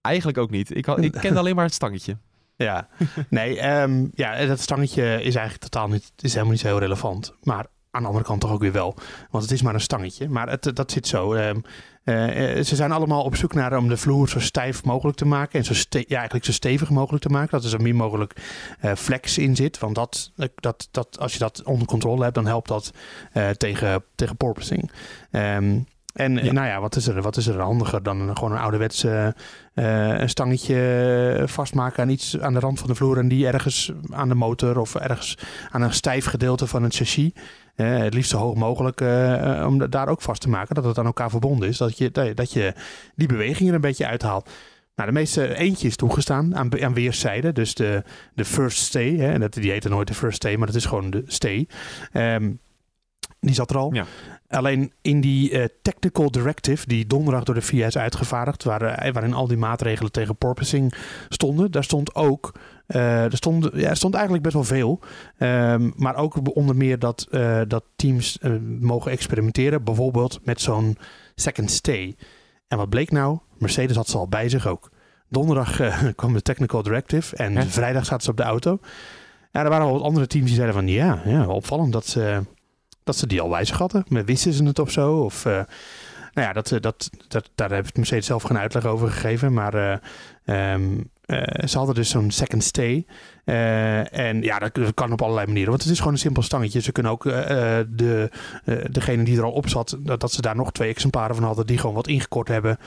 [0.00, 0.76] eigenlijk ook niet.
[0.76, 2.16] Ik, had, ik kende alleen maar het stangetje.
[2.58, 2.88] Ja,
[3.30, 7.34] nee, um, ja, dat stangetje is eigenlijk totaal niet, is helemaal niet zo heel relevant.
[7.42, 8.94] Maar aan de andere kant toch ook weer wel.
[9.30, 10.28] Want het is maar een stangetje.
[10.28, 11.34] Maar het, dat zit zo.
[11.34, 11.62] Um,
[12.04, 15.58] uh, ze zijn allemaal op zoek naar om de vloer zo stijf mogelijk te maken.
[15.58, 17.50] En zo ja, eigenlijk zo stevig mogelijk te maken.
[17.50, 18.32] Dat er zo min mogelijk
[18.82, 19.78] uh, flex in zit.
[19.78, 22.90] Want dat, dat, dat, als je dat onder controle hebt, dan helpt dat
[23.34, 24.90] uh, tegen, tegen porpoising.
[25.30, 25.86] Um,
[26.18, 26.52] en ja.
[26.52, 29.34] nou ja, wat is, er, wat is er handiger dan gewoon een ouderwetse
[29.78, 33.92] uh, een stangetje vastmaken aan iets aan de rand van de vloer en die ergens
[34.10, 35.38] aan de motor of ergens
[35.70, 37.30] aan een stijf gedeelte van het chassis,
[37.76, 39.00] uh, het liefst zo hoog mogelijk,
[39.66, 42.52] om daar ook vast te maken dat het aan elkaar verbonden is, dat je, dat
[42.52, 42.72] je
[43.14, 44.50] die beweging er een beetje uithaalt.
[44.94, 47.54] Nou, de meeste eentje is toegestaan aan, aan weerszijden.
[47.54, 48.02] Dus de,
[48.34, 51.10] de first stay, hè, dat, die heette nooit de first stay, maar dat is gewoon
[51.10, 51.68] de stay.
[52.12, 52.60] Um,
[53.40, 53.94] die zat er al.
[53.94, 54.04] Ja.
[54.48, 59.12] Alleen in die uh, technical directive, die donderdag door de VIA is uitgevaardigd, waar, uh,
[59.12, 60.94] waarin al die maatregelen tegen porpoising
[61.28, 62.54] stonden, daar stond ook,
[62.86, 65.00] uh, er, stond, ja, er stond eigenlijk best wel veel.
[65.38, 67.28] Um, maar ook onder meer dat,
[67.68, 68.38] dat teams
[68.80, 70.98] mogen experimenteren, bijvoorbeeld met zo'n
[71.34, 72.16] second stay.
[72.68, 73.38] En wat bleek nou?
[73.58, 74.90] Mercedes had ze al bij zich ook.
[75.28, 75.80] Donderdag
[76.16, 78.78] kwam de technical directive en vrijdag zaten ze op de auto.
[79.52, 82.42] Ja, er waren wel wat andere teams die zeiden van ja, ja opvallend dat ze
[83.08, 84.04] dat ze die al wijzig hadden.
[84.08, 85.16] Maar wisten ze het of zo?
[85.16, 85.52] Of, uh,
[86.32, 89.52] nou ja, dat, dat, dat, daar heeft Mercedes zelf geen uitleg over gegeven.
[89.52, 90.00] Maar
[90.44, 93.06] um, uh, ze hadden dus zo'n second stay.
[93.44, 95.70] en ja, dat, dat, kan op allerlei manieren.
[95.70, 96.80] Want het is gewoon een simpel stangetje.
[96.80, 98.30] Ze kunnen ook de,
[98.90, 101.66] degene die er al op zat, dat, dat ze daar nog twee exemplaren van hadden,
[101.66, 102.78] die gewoon wat ingekort hebben.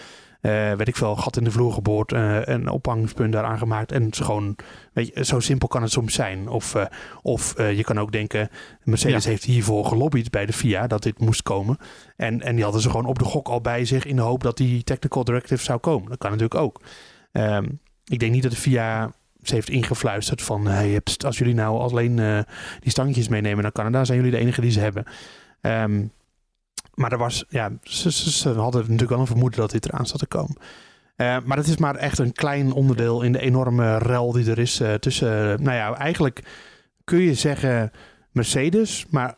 [0.42, 3.92] Uh, weet ik veel, gat in de vloer geboord, uh, een ophangspunt daar aangemaakt.
[3.92, 4.56] En gewoon,
[4.94, 6.48] weet je, zo simpel kan het soms zijn.
[6.48, 6.86] Of, uh,
[7.22, 8.50] of je kan ook denken,
[8.84, 9.30] Mercedes ja.
[9.30, 11.78] heeft hiervoor gelobbyd bij de FIA dat dit moest komen.
[12.16, 14.44] En, en die hadden ze gewoon op de gok al bij zich in de hoop
[14.44, 16.10] dat die technical directive zou komen.
[16.10, 16.82] Dat kan natuurlijk ook.
[17.32, 19.12] Um, ik denk niet dat de FIA
[19.44, 22.16] ze heeft ingefluisterd van, hey, als jullie nou alleen
[22.80, 25.06] die stangjes meenemen naar Canada, zijn jullie de enige die ze hebben.
[25.62, 26.12] Um,
[26.94, 30.28] maar er was, ja, ze, hadden natuurlijk wel een vermoeden dat dit eraan zat te
[30.28, 30.56] komen.
[31.18, 34.60] Uh, maar het is maar echt een klein onderdeel in de enorme rel die er
[34.60, 36.44] is uh, tussen, uh, nou ja, eigenlijk
[37.04, 37.92] kun je zeggen
[38.32, 39.38] Mercedes, maar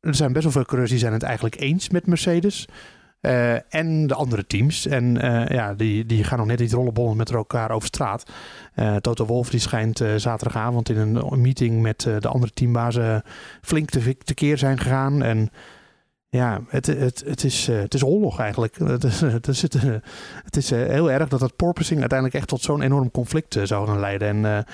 [0.00, 2.68] er zijn best wel veel coureurs die zijn het eigenlijk eens met Mercedes.
[3.20, 4.86] Eh, en de andere teams.
[4.86, 8.30] En eh, ja, die, die gaan nog net niet rollenbollen met elkaar over straat.
[8.74, 13.22] Eh, Toto Wolf die schijnt eh, zaterdagavond in een meeting met eh, de andere teambazen
[13.62, 15.22] flink te, tekeer zijn gegaan.
[15.22, 15.50] En
[16.30, 18.76] ja, het, het, het, is, eh, het is oorlog eigenlijk.
[18.78, 19.94] Het is, het is, het, eh,
[20.44, 23.86] het is eh, heel erg dat het porpoising uiteindelijk echt tot zo'n enorm conflict zou
[23.86, 24.46] gaan leiden.
[24.46, 24.64] En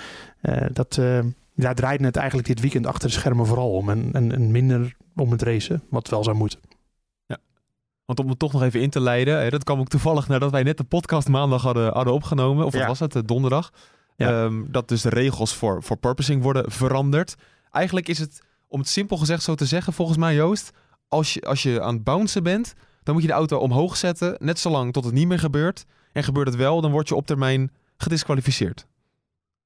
[0.73, 1.19] dat, eh,
[1.55, 3.90] daar draaide het eigenlijk dit weekend achter de schermen vooral om.
[3.90, 6.61] En, en, en minder om het racen, wat wel zou moeten.
[8.05, 10.51] Want om het toch nog even in te leiden, hè, dat kwam ook toevallig nadat
[10.51, 12.64] wij net de podcast maandag hadden, hadden opgenomen.
[12.64, 12.87] Of wat Ja.
[12.87, 13.73] was het, donderdag.
[14.17, 14.45] Ja.
[14.45, 17.35] Ehm, dat dus de regels voor, voor purposing worden veranderd.
[17.71, 20.73] Eigenlijk is het, om het simpel gezegd zo te zeggen, volgens mij Joost,
[21.09, 24.37] als je, als je aan het bouncen bent, dan moet je de auto omhoog zetten,
[24.38, 25.85] net zolang tot het niet meer gebeurt.
[26.12, 28.87] En gebeurt het wel, dan word je op termijn gedisqualificeerd.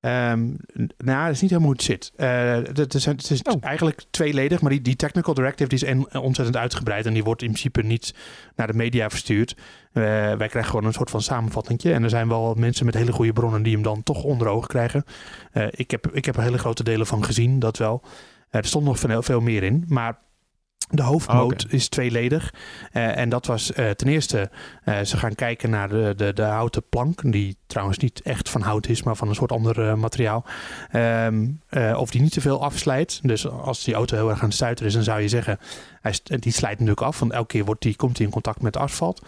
[0.01, 2.13] Ehm, n- nou, dat is niet helemaal hoe het zit.
[2.17, 3.53] Eh, het is, het is Oh.
[3.61, 7.43] eigenlijk tweeledig, maar die, die technical directive die is en, ontzettend uitgebreid en die wordt
[7.43, 8.15] in principe niet
[8.57, 9.57] naar de media verstuurd.
[9.93, 13.13] Eh, wij krijgen gewoon een soort van samenvattingje en er zijn wel mensen met hele
[13.13, 15.05] goede bronnen die hem dan toch onder ogen krijgen.
[15.53, 18.03] Eh, ik, heb, ik heb er hele grote delen van gezien, dat wel.
[18.05, 20.19] Eh, er stond nog veel, veel meer in, maar
[20.91, 22.55] de hoofdmoot Oh, is tweeledig.
[22.93, 24.51] Eh, en dat was eh, ten eerste,
[24.85, 28.61] eh, ze gaan kijken naar de, de, de houten plank, die trouwens niet echt van
[28.61, 30.45] hout is, maar van een soort ander materiaal.
[30.91, 33.21] Ehm, eh, of die niet te veel afslijt.
[33.23, 35.59] Dus als die auto heel erg aan het stuiten is, dan zou je zeggen,
[36.01, 37.19] hij, die slijt natuurlijk af.
[37.19, 39.23] Want elke keer wordt die, komt hij in contact met asfalt.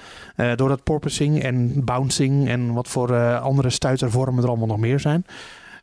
[0.56, 5.24] Door dat porpoising en bouncing en wat voor andere stuitervormen er allemaal nog meer zijn.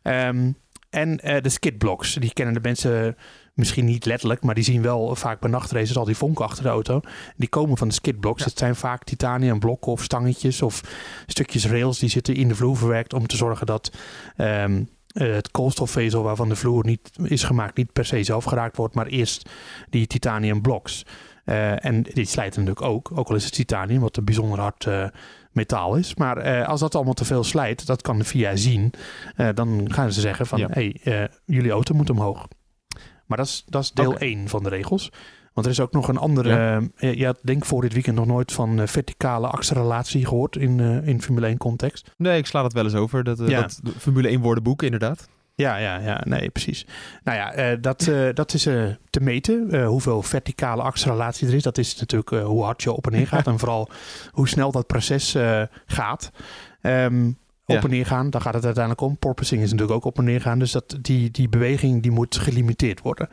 [0.02, 0.52] Ehm,
[0.90, 3.16] en de skidblocks, die kennen de mensen
[3.58, 6.68] misschien niet letterlijk, maar die zien wel vaak bij nachtraces al die vonken achter de
[6.68, 7.00] auto.
[7.36, 8.44] Die komen van de skidblocks.
[8.44, 10.82] Dat zijn vaak titanium blokken of stangetjes of
[11.26, 13.92] stukjes rails die zitten in de vloer verwerkt om te zorgen dat
[14.36, 18.76] ehm, eh, het koolstofvezel waarvan de vloer niet is gemaakt niet per se zelf geraakt
[18.76, 19.50] wordt, maar eerst
[19.90, 21.06] die titanium blocks.
[21.44, 24.86] Eh, en die slijten natuurlijk ook, ook al is het titanium, wat een bijzonder hard
[24.86, 25.06] eh,
[25.52, 26.14] metaal is.
[26.14, 28.92] Maar als dat allemaal te veel slijt, dat kan de VIA zien,
[29.54, 30.68] dan gaan ze zeggen van, Ja.
[30.70, 31.00] hey,
[31.44, 32.46] jullie auto moet omhoog.
[33.28, 34.18] Maar dat is, dat is deel Oké.
[34.18, 35.10] 1 van de regels.
[35.52, 36.48] Want er is ook nog een andere.
[36.48, 36.80] Ja.
[36.96, 40.56] eh, je had denk ik voor dit weekend nog nooit van eh, verticale acceleratie gehoord
[40.56, 42.10] in, eh, in Formule 1 context.
[42.16, 43.60] Nee, ik sla dat wel eens over, dat, Ja.
[43.60, 45.28] dat Formule 1 woordenboek inderdaad.
[45.54, 46.86] Ja, ja, ja, nee, precies.
[47.24, 48.62] Nou ja, dat, dat is
[49.10, 49.84] te meten.
[49.84, 51.62] hoeveel verticale acceleratie er is.
[51.62, 53.46] Dat is natuurlijk hoe hard je op en neer gaat.
[53.52, 53.90] en vooral
[54.30, 55.36] hoe snel dat proces
[55.86, 56.30] gaat.
[57.76, 59.16] Op en neer gaan, daar gaat het uiteindelijk om.
[59.16, 60.58] Porpoising is natuurlijk ook op en neer gaan.
[60.58, 63.28] Dus dat, die, die beweging die moet gelimiteerd worden.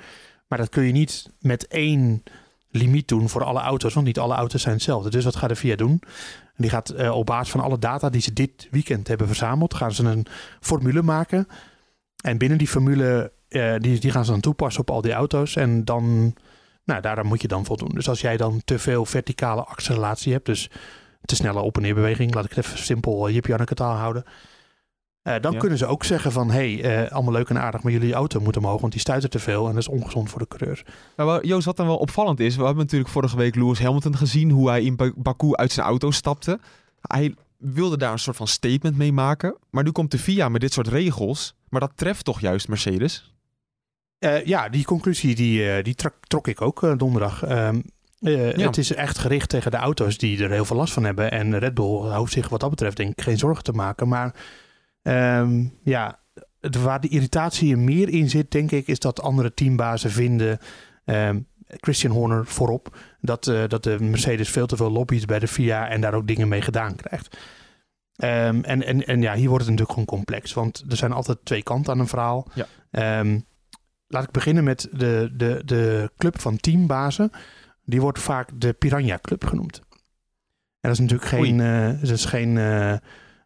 [0.47, 2.23] Maar dat kun je niet met één
[2.69, 3.93] limiet doen voor alle auto's.
[3.93, 5.09] Want niet alle auto's zijn hetzelfde.
[5.09, 6.01] Dus wat gaat de VIA doen?
[6.57, 9.73] Die gaat eh, op basis van alle data die ze dit weekend hebben verzameld...
[9.73, 10.25] gaan ze een
[10.59, 11.47] formule maken...
[12.25, 15.55] En binnen die formule, eh, die, die gaan ze dan toepassen op al die auto's.
[15.55, 16.35] En dan,
[16.83, 17.91] nou, daaraan moet je dan voldoen.
[17.93, 20.69] Dus als jij dan te veel verticale acceleratie hebt, dus
[21.25, 24.23] te snelle op- en neerbeweging, laat ik het even simpel uh, Jip taal houden.
[25.21, 25.59] eh, dan Ja.
[25.59, 28.39] kunnen ze ook zeggen van, hé, hey, eh, allemaal leuk en aardig, maar jullie auto
[28.39, 30.85] moet omhoog, want die stuitert te veel en dat is ongezond voor de coureur.
[31.15, 34.49] Nou, Joost, wat dan wel opvallend is, we hebben natuurlijk vorige week Lewis Hamilton gezien
[34.51, 36.59] hoe hij in Ba- Baku uit zijn auto stapte.
[37.01, 40.61] Hij wilde daar een soort van statement mee maken, maar nu komt de FIA met
[40.61, 43.33] dit soort regels, maar dat treft toch juist Mercedes?
[44.45, 47.43] Ja, die conclusie die, die trok, trok ik ook donderdag.
[47.43, 47.81] Ehm,
[48.25, 48.65] eh, Ja.
[48.65, 51.31] Het is echt gericht tegen de auto's die er heel veel last van hebben.
[51.31, 54.07] En Red Bull hoeft zich wat dat betreft denk ik geen zorgen te maken.
[54.07, 54.35] Maar
[55.01, 56.19] ehm, ja,
[56.61, 60.57] het- waar de irritatie meer in zit, denk ik, is dat andere teambazen vinden...
[61.05, 65.47] ehm, Christian Horner voorop, dat, eh, dat de Mercedes veel te veel lobby's bij de
[65.47, 67.37] FIA en daar ook dingen mee gedaan krijgt.
[68.15, 71.37] Ehm, en, en, en ja, hier wordt het natuurlijk gewoon complex, want er zijn altijd
[71.43, 72.47] twee kanten aan een verhaal.
[72.53, 72.65] Ja.
[74.07, 77.31] Laat ik beginnen met de, de, de club van teambazen.
[77.85, 79.81] Die wordt vaak de Piranha Club genoemd.
[80.79, 82.93] En dat is natuurlijk geen, eh, dat is geen eh,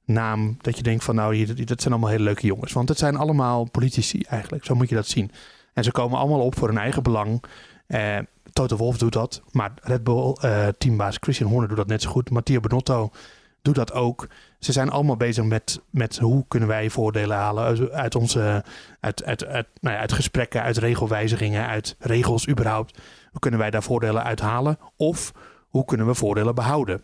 [0.05, 2.73] naam dat je denkt van nou, hier, dat zijn allemaal hele leuke jongens.
[2.73, 5.31] Want het zijn allemaal politici eigenlijk, zo moet je dat zien.
[5.73, 7.43] En ze komen allemaal op voor hun eigen belang.
[7.87, 8.17] Eh
[8.53, 10.37] Toto Wolf doet dat, maar Red Bull
[10.77, 12.29] teambaas Christian Horner doet dat net zo goed.
[12.29, 13.11] Matteo Benotto
[13.61, 14.27] doet dat ook.
[14.59, 18.63] Ze zijn allemaal bezig met, met hoe kunnen wij voordelen halen uit, uit onze
[18.99, 22.97] uit, uit, uit, nou ja, uit gesprekken, uit regelwijzigingen, uit regels überhaupt.
[23.31, 24.79] Hoe kunnen wij daar voordelen uithalen?
[24.97, 25.31] Of
[25.69, 27.01] hoe kunnen we voordelen behouden?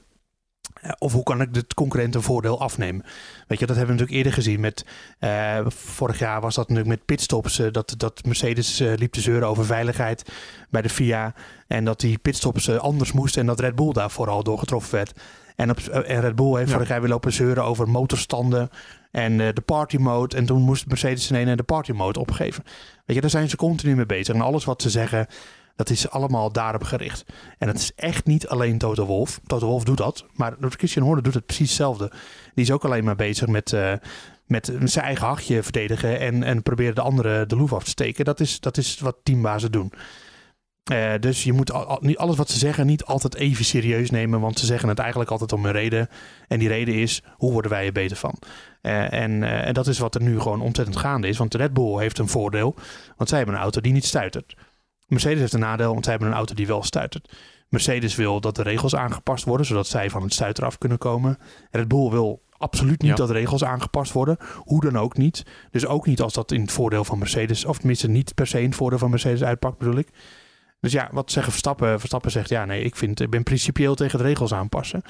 [0.82, 3.06] Eh, Of hoe kan ik de concurrent een voordeel afnemen?
[3.48, 4.60] Weet je, dat hebben we natuurlijk eerder gezien.
[4.60, 4.86] Met,
[5.20, 7.60] eh, vorig jaar was dat natuurlijk met pitstops.
[7.60, 10.32] eh, dat, dat Mercedes liep te zeuren over veiligheid
[10.70, 11.34] bij de FIA.
[11.68, 13.42] En dat die pitstops anders moesten.
[13.42, 15.14] En dat Red Bull daar vooral door getroffen werd.
[15.56, 16.74] En, op, eh, en Red Bull heeft Ja.
[16.74, 18.70] vorig jaar weer lopen zeuren over motorstanden.
[19.12, 20.36] En eh, de party mode.
[20.36, 22.64] En toen moest Mercedes ineens de party mode opgeven.
[23.06, 24.36] Weet je, daar zijn ze continu mee bezig.
[24.36, 25.28] En alles wat ze zeggen,
[25.78, 27.26] Dat is allemaal daarop gericht.
[27.58, 29.40] En het is echt niet alleen Toto Wolf.
[29.48, 32.12] Toto Wolf doet dat, maar Christian Horner doet het precies hetzelfde.
[32.54, 33.94] Die is ook alleen maar bezig met, uh,
[34.46, 38.26] met zijn eigen hachje verdedigen en, en proberen de anderen de loef af te steken.
[38.26, 39.92] Dat is, dat is wat teambazen doen.
[40.92, 44.40] Uh, dus je moet al, niet alles wat ze zeggen niet altijd even serieus nemen,
[44.40, 46.10] want ze zeggen het eigenlijk altijd om een reden.
[46.48, 48.36] En die reden is, hoe worden wij er beter van?
[48.82, 51.38] Uh, en, uh, en dat is wat er nu gewoon ontzettend gaande is.
[51.38, 52.76] Want de Red Bull heeft een voordeel,
[53.18, 54.56] want zij hebben een auto die niet stuitert.
[55.08, 57.38] Mercedes heeft een nadeel, want zij hebben een auto die wel stuitert.
[57.70, 61.38] Mercedes wil dat de regels aangepast worden, zodat zij van het stuiter af kunnen komen.
[61.72, 63.16] Red Bull wil absoluut niet ja.
[63.16, 64.38] dat regels aangepast worden.
[64.56, 65.46] Hoe dan ook niet.
[65.72, 68.60] Dus ook niet als dat in het voordeel van Mercedes, of tenminste niet per se
[68.60, 70.10] in het voordeel van Mercedes uitpakt, bedoel ik.
[70.86, 72.00] Dus ja, wat zeggen Verstappen?
[72.00, 75.02] Verstappen zegt ja, nee, ik, vind, ik ben principieel tegen de regels aanpassen.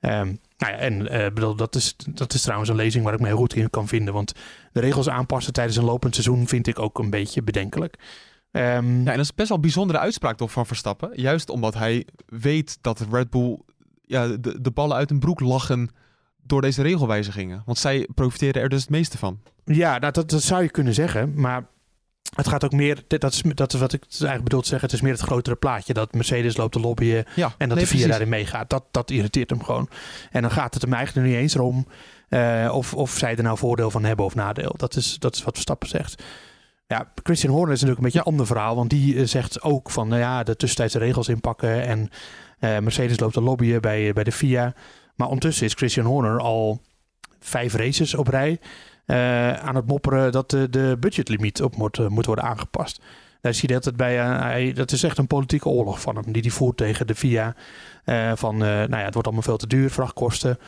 [0.00, 3.20] Um, nou ja, en uh, bedoel, dat, is, dat is trouwens een lezing waar ik
[3.20, 4.14] me heel goed in kan vinden.
[4.14, 4.32] Want
[4.72, 7.96] de regels aanpassen tijdens een lopend seizoen vind ik ook een beetje bedenkelijk.
[8.50, 8.62] Um,
[9.04, 11.10] ja, en dat is best wel een bijzondere uitspraak toch van Verstappen.
[11.14, 13.58] Juist omdat hij weet dat Red Bull
[14.02, 15.90] ja, de, de ballen uit een broek lachen
[16.42, 17.62] door deze regelwijzigingen.
[17.66, 19.40] Want zij profiteren er dus het meeste van.
[19.64, 21.32] Ja, nou, dat, dat zou je kunnen zeggen.
[21.34, 21.66] Maar
[22.34, 24.96] het gaat ook meer, dat is, dat is wat ik eigenlijk bedoel te zeggen, het
[24.96, 25.92] is meer het grotere plaatje.
[25.92, 28.70] Dat Mercedes loopt te lobbyen ja, en dat nee, de VIA daarin meegaat.
[28.70, 29.88] Dat, dat irriteert hem gewoon.
[30.30, 31.86] En dan gaat het hem eigenlijk niet eens om
[32.28, 34.74] uh, of, of zij er nou voordeel van hebben of nadeel.
[34.76, 36.22] Dat is, dat is wat Verstappen zegt.
[36.86, 38.76] Ja, Christian Horner is natuurlijk een beetje een ander verhaal.
[38.76, 41.82] Want die uh, zegt ook van, nou ja, de tussentijdse regels inpakken.
[41.82, 41.98] En
[42.60, 44.74] uh, Mercedes loopt te lobbyen bij, bij de FIA.
[45.14, 46.80] Maar ondertussen is Christian Horner al
[47.40, 48.58] vijf races op rij
[49.06, 53.00] uh, aan het mopperen dat de, de budgetlimiet op moet, uh, moet worden aangepast.
[53.40, 56.16] Daar zie je dat het bij, uh, hij, dat is echt een politieke oorlog van
[56.16, 57.54] hem, die hij voert tegen de VIA.
[58.34, 60.58] van, nou ja, het wordt allemaal veel te duur, vrachtkosten,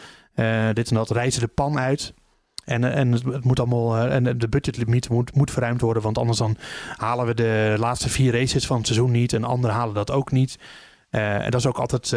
[0.72, 2.14] dit en dat, reizen de pan uit.
[2.64, 6.56] En, en het, moet allemaal, en de budgetlimiet moet, moet verruimd worden, want anders dan
[6.96, 10.30] halen we de laatste vier races van het seizoen niet en anderen halen dat ook
[10.30, 10.58] niet.
[11.10, 12.12] en dat is ook altijd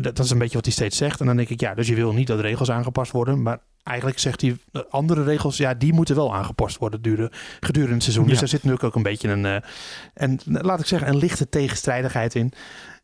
[0.00, 1.20] dat is een beetje wat hij steeds zegt.
[1.20, 3.42] En dan denk ik, ja, dus je wil niet dat regels aangepast worden.
[3.42, 4.56] Maar eigenlijk zegt hij,
[4.90, 8.26] andere regels, ja, die moeten wel aangepast worden duren, gedurende het seizoen.
[8.26, 9.56] Dus daar zit natuurlijk ook een beetje een, uh,
[10.14, 12.52] en laat ik zeggen, een lichte tegenstrijdigheid in.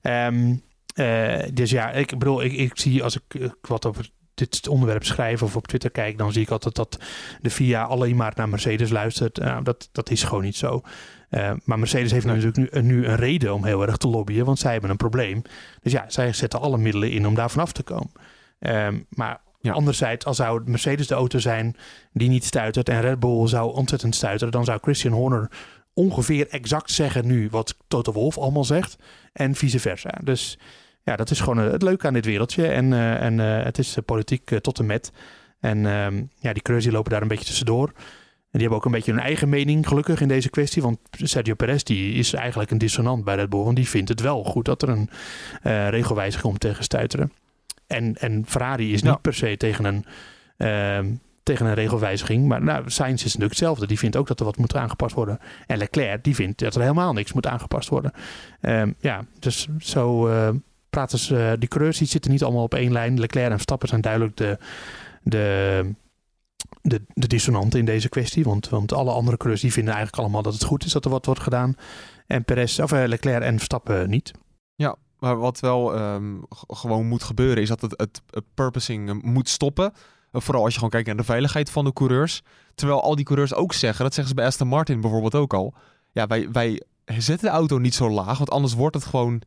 [0.03, 0.63] Um,
[0.95, 5.05] uh, dus ja, ik bedoel, ik, ik zie als ik uh, wat over dit onderwerp
[5.05, 6.99] schrijf of op Twitter kijk, dan zie ik altijd dat
[7.41, 9.41] de VIA alleen maar naar Mercedes luistert.
[9.63, 10.83] Dat, dat is gewoon niet zo.
[11.31, 14.59] Uh, maar Mercedes heeft natuurlijk nu, nu, een reden om heel erg te lobbyen, want
[14.59, 15.43] zij hebben een probleem.
[15.83, 18.13] Dus ja, zij zetten alle middelen in om daar vanaf te komen.
[18.59, 19.41] Um, maar
[19.73, 21.77] anderzijds, als zou Mercedes de auto zijn
[22.13, 25.51] die niet stuitert en Red Bull zou ontzettend stuiteren, dan zou Christian Horner
[25.95, 28.97] ongeveer exact zeggen nu wat Toto Wolff allemaal zegt
[29.33, 30.19] en vice versa.
[30.23, 30.59] Dus
[31.03, 32.67] ja, dat is gewoon het leuke aan dit wereldje.
[32.67, 35.13] En, uh, en uh, het is politiek tot en met.
[35.61, 37.87] En um, ja, die die lopen daar een beetje tussendoor.
[37.87, 40.83] En die hebben ook een beetje hun eigen mening, gelukkig, in deze kwestie.
[40.83, 43.63] Want Sergio Perez die is eigenlijk een dissonant bij Red Bull.
[43.63, 45.11] Want die vindt het wel goed dat er een
[45.91, 47.33] regelwijziging komt tegen stuiteren.
[47.89, 49.11] En, en Ferrari is ja.
[49.11, 50.05] niet per se tegen een,
[50.59, 52.47] uh, tegen een regelwijziging.
[52.47, 53.87] Maar nou, Sainz is natuurlijk hetzelfde.
[53.87, 55.39] Die vindt ook dat er wat moet aangepast worden.
[55.67, 58.13] En Leclerc die vindt dat er helemaal niks moet aangepast worden.
[58.61, 60.49] Um, ja, dus zo uh,
[60.91, 61.57] praten ze.
[61.59, 63.21] die coureurs die zitten niet allemaal op één lijn.
[63.21, 64.59] Leclerc en Verstappen zijn duidelijk de...
[65.23, 65.95] de
[66.83, 68.45] de, de dissonanten in deze kwestie.
[68.45, 71.11] Want, want alle andere coureurs die vinden eigenlijk allemaal dat het goed is dat er
[71.11, 71.75] wat wordt gedaan.
[72.27, 74.33] En Perez, of uh, Leclerc en Verstappen niet.
[74.75, 79.93] Ja, maar wat wel um, gewoon moet gebeuren is dat het, het, purposing moet stoppen.
[80.33, 82.43] Vooral als je gewoon kijkt naar de veiligheid van de coureurs.
[82.75, 85.75] Terwijl al die coureurs ook zeggen, dat zeggen ze bij Aston Martin bijvoorbeeld ook al.
[86.13, 89.43] Ja, wij, wij zetten de auto niet zo laag, want anders wordt het gewoon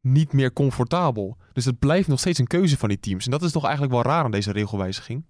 [0.00, 1.36] niet meer comfortabel.
[1.52, 3.24] Dus het blijft nog steeds een keuze van die teams.
[3.24, 5.24] En dat is toch eigenlijk wel raar aan deze regelwijziging.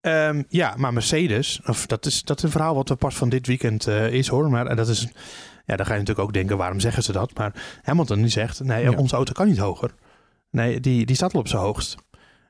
[0.00, 3.28] Um, ja, maar Mercedes, of dat, is, dat is een verhaal wat er pas van
[3.28, 4.50] dit weekend uh, is hoor.
[4.50, 5.08] Maar dat is,
[5.66, 7.36] ja, dan ga je natuurlijk ook denken, waarom zeggen ze dat?
[7.36, 8.90] Maar Hamilton die zegt, nee, ja.
[8.90, 9.94] onze auto kan niet hoger.
[10.50, 11.96] Nee, die, die staat al op zijn hoogst.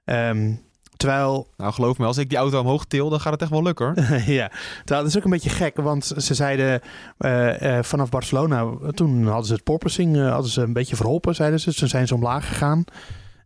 [0.04, 0.60] Um,
[0.96, 1.48] terwijl...
[1.56, 3.86] Nou, geloof me, als ik die auto omhoog til, dan gaat het echt wel lukken
[3.86, 3.94] hoor.
[4.40, 6.80] ja, terwijl dat is ook een beetje gek, want ze zeiden
[7.18, 11.60] uh, uh, vanaf Barcelona, toen hadden ze het porpoising, hadden ze een beetje verholpen, zeiden
[11.60, 11.74] ze.
[11.74, 12.84] Toen zijn ze omlaag gegaan.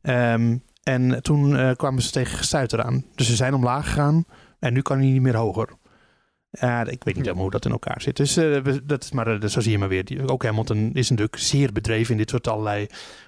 [0.02, 3.04] Um, en toen uh, kwamen ze tegen gestuiter aan.
[3.14, 4.24] Dus ze zijn omlaag gegaan
[4.58, 5.68] en nu kan hij niet meer hoger.
[6.50, 8.16] Ja, ik weet niet helemaal hoe dat in elkaar zit.
[8.16, 10.04] Dus uh, dat is maar, uh, zo zie je maar weer.
[10.04, 12.86] Die, ook Hamilton is natuurlijk zeer bedreven in dit soort allerlei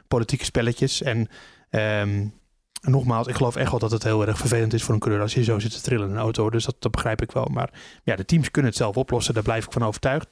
[0.08, 1.02] politieke spelletjes.
[1.02, 1.28] En
[1.70, 2.34] um,
[2.80, 5.34] nogmaals, ik geloof echt wel dat het heel erg vervelend is voor een coureur als
[5.34, 6.50] je zo zit te trillen in een auto.
[6.50, 7.48] Dus dat, dat begrijp ik wel.
[7.52, 7.70] Maar
[8.04, 9.34] ja, de teams kunnen het zelf oplossen.
[9.34, 10.28] Daar blijf ik van overtuigd.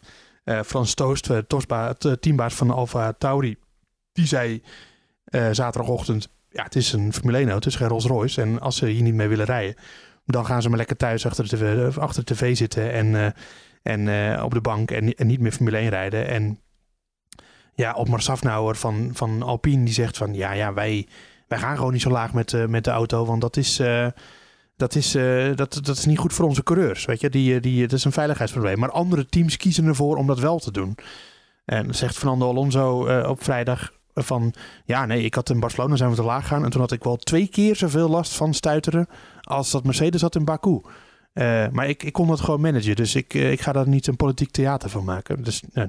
[0.65, 3.57] Frans Toost, Tosba, teambaas van Alfa Tauri,
[4.13, 4.63] die zei
[5.51, 8.41] zaterdagochtend ja, het is een Formule 1 auto, het is geen Rolls Royce.
[8.41, 9.75] En als ze hier niet mee willen rijden,
[10.27, 13.27] dan gaan ze maar lekker thuis achter de tv, achter de tv zitten en, uh,
[13.83, 16.29] en uh, op de bank en, en, niet meer Formule 1 rijden.
[16.29, 16.59] En
[17.75, 21.09] ja, Otmar Safnauer van, van Alpine die zegt van ja, ja wij,
[21.49, 24.07] wij gaan gewoon niet zo laag met, eh, met de auto, want dat is, eh,
[24.77, 27.05] dat, is, eh, dat, dat is niet goed voor onze coureurs.
[27.05, 28.79] Weet je, die, eh, die, dat is een veiligheidsprobleem.
[28.79, 30.97] Maar andere teams kiezen ervoor om dat wel te doen.
[31.65, 34.55] En zegt Fernando Alonso eh, op vrijdag van
[34.85, 37.05] ja, nee, ik had in Barcelona zijn we te laag gegaan en toen had ik
[37.05, 39.07] wel twee keer zoveel last van stuiteren
[39.41, 40.81] als dat Mercedes had in Baku.
[41.33, 44.07] Eh, maar ik, ik kon dat gewoon managen, dus ik, eh, ik ga daar niet
[44.07, 45.43] een politiek theater van maken.
[45.43, 45.85] Dus eh,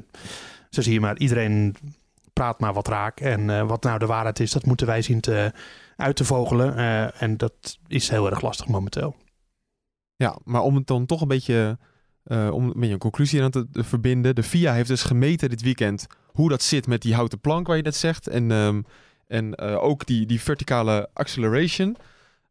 [0.70, 1.76] zo zie je maar, iedereen
[2.34, 3.20] praat maar wat raak.
[3.20, 5.54] En eh, wat nou de waarheid is, dat moeten wij zien te,
[5.96, 6.76] uit te vogelen.
[7.20, 9.16] En dat is heel erg lastig momenteel.
[10.16, 11.78] Ja, maar om het dan toch een beetje,
[12.28, 14.36] om een beetje een conclusie aan te verbinden.
[14.36, 17.78] De FIA heeft dus gemeten dit weekend hoe dat zit met die houten plank waar
[17.78, 18.28] je net zegt.
[18.28, 18.82] En, ehm,
[19.28, 21.98] en eh, ook die, die verticale acceleration.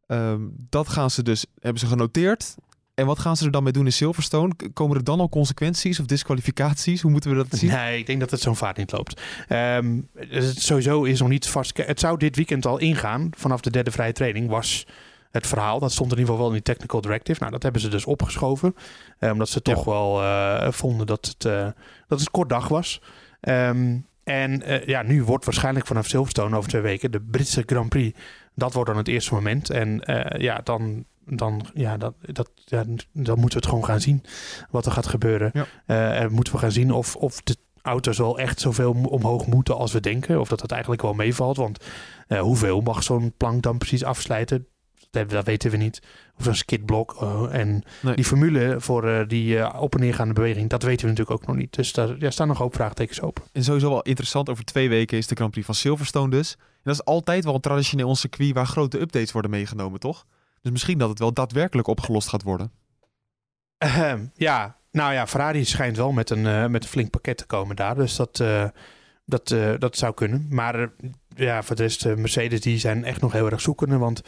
[0.06, 2.54] Ehm, dat gaan ze dus, hebben ze genoteerd.
[2.94, 4.52] En wat gaan ze er dan mee doen in Silverstone?
[4.72, 7.00] Komen er dan al consequenties of disqualificaties?
[7.02, 7.70] Hoe moeten we dat zien?
[7.70, 9.20] Nee, ik denk dat het zo'n vaart niet loopt.
[9.48, 11.76] Ehm, het sowieso is nog niet vast.
[11.76, 13.30] Het zou dit weekend al ingaan.
[13.36, 14.86] Vanaf de derde vrije training was
[15.30, 15.78] het verhaal.
[15.78, 17.40] Dat stond in ieder geval wel in die technical directive.
[17.40, 18.74] Nou, dat hebben ze dus opgeschoven.
[19.18, 21.68] eh, omdat ze toch wel eh, vonden dat het, eh,
[22.08, 23.00] dat het kort dag was.
[23.44, 27.88] Ehm, en eh, ja, nu wordt waarschijnlijk vanaf Silverstone over twee weken de Britse Grand
[27.88, 28.18] Prix.
[28.54, 29.70] Dat wordt dan het eerste moment.
[29.70, 34.00] En eh, ja, dan, dan, ja, dat, dat, ja, dan moeten we het gewoon gaan
[34.00, 34.22] zien
[34.70, 35.50] wat er gaat gebeuren.
[35.52, 35.66] Ja.
[35.86, 39.76] Eh, en moeten we gaan zien of, of de auto's wel echt zoveel omhoog moeten
[39.76, 40.40] als we denken.
[40.40, 41.56] Of dat het eigenlijk wel meevalt.
[41.56, 41.84] Want
[42.38, 44.66] hoeveel mag zo'n plank dan precies afsluiten?
[45.14, 46.02] Dat, weten we niet.
[46.38, 47.16] Of een skidblok.
[47.20, 48.14] eh, en Nee.
[48.14, 51.46] die formule voor eh, die eh, op en neergaande beweging, dat weten we natuurlijk ook
[51.46, 51.74] nog niet.
[51.74, 53.42] Dus daar ja, staan nog hoop vraagtekens open.
[53.52, 56.52] En sowieso wel interessant, over twee weken is de Grand Prix van Silverstone dus.
[56.52, 60.26] En dat is altijd wel een traditioneel circuit waar grote updates worden meegenomen, toch?
[60.62, 62.70] Dus misschien dat het wel daadwerkelijk opgelost gaat worden.
[64.34, 67.94] Ja, nou ja, Ferrari schijnt wel met een, met een flink pakket te komen daar.
[67.94, 68.44] Dus dat,
[69.24, 70.46] dat, dat zou kunnen.
[70.50, 70.88] Maar
[71.36, 73.98] ja, voor de rest, Mercedes die zijn echt nog heel erg zoekende.
[73.98, 74.22] Want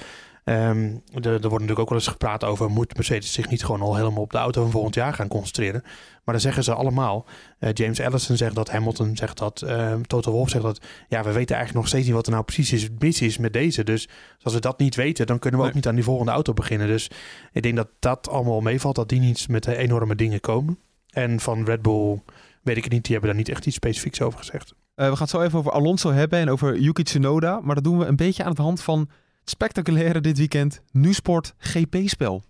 [0.47, 2.71] ehm, er, er wordt natuurlijk ook wel eens gepraat over...
[2.71, 5.81] moet Mercedes zich niet gewoon al helemaal op de auto van volgend jaar gaan concentreren?
[6.25, 7.27] Maar dan zeggen ze allemaal.
[7.59, 10.81] eh, James Allison zegt dat, Hamilton zegt dat, ehm Toto Wolff zegt dat.
[11.09, 13.53] Ja, we weten eigenlijk nog steeds niet wat er nou precies is, mis is met
[13.53, 13.85] deze.
[13.85, 14.09] Dus
[14.43, 15.75] als we dat niet weten, dan kunnen we Nee.
[15.75, 16.87] ook niet aan die volgende auto beginnen.
[16.87, 17.11] Dus
[17.53, 20.79] ik denk dat dat allemaal meevalt, dat die niet met de enorme dingen komen.
[21.11, 22.23] En van Red Bull
[22.63, 24.75] weet ik het niet, die hebben daar niet echt iets specifieks over gezegd.
[24.95, 27.61] Eh, we gaan het zo even over Alonso hebben en over Yuki Tsunoda.
[27.61, 29.09] Maar dat doen we een beetje aan de hand van
[29.51, 30.81] spectaculaire dit weekend.
[30.93, 32.43] Nu-sport GP-spel.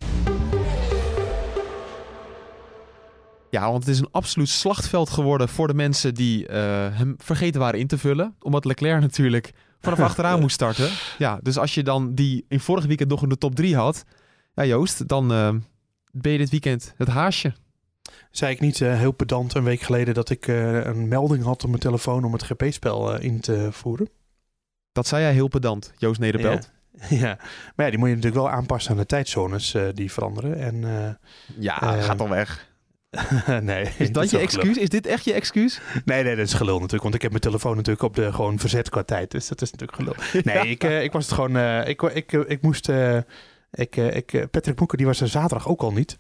[3.51, 6.59] Ja, want het is een absoluut slachtveld geworden voor de mensen die eh,
[6.97, 8.35] hem vergeten waren in te vullen.
[8.41, 10.91] Omdat Leclerc natuurlijk vanaf achteraan moest starten.
[11.19, 14.05] Ja, dus als je dan die in vorig weekend nog in de top 3 had.
[14.55, 15.55] Ja, Joost, dan eh,
[16.11, 17.55] ben je dit weekend het haasje.
[18.31, 21.69] Zei ik niet eh, heel pedant een week geleden dat ik een melding had op
[21.69, 24.09] mijn telefoon om het GP-spel in te voeren?
[24.93, 26.75] Dat zei jij heel pedant, Joost Nederpelt.
[27.09, 27.39] Ja.
[27.77, 30.59] maar ja, die moet je natuurlijk wel aanpassen aan de tijdzones eh, die veranderen.
[30.59, 31.11] En eh,
[31.59, 32.67] Ja, Eh, gaat al weg.
[33.61, 33.89] nee.
[33.99, 34.43] Is dat je gelul.
[34.43, 34.77] excuus?
[34.77, 35.81] Is dit echt je excuus?
[36.05, 37.03] Nee, nee, dat is gelul natuurlijk.
[37.03, 39.31] Want ik heb mijn telefoon natuurlijk op de gewoon verzet qua tijd.
[39.31, 40.43] Dus dat is natuurlijk gelul.
[40.45, 41.57] Nee, ik, ik was het gewoon...
[41.87, 42.89] ik, ik, ik moest...
[43.71, 46.19] ik, ik, Patrick Moeker, die was er zaterdag ook al niet.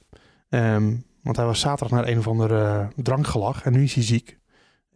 [0.48, 3.62] Ehm, want hij was zaterdag naar een of ander drankgelag.
[3.64, 4.38] En nu is hij ziek.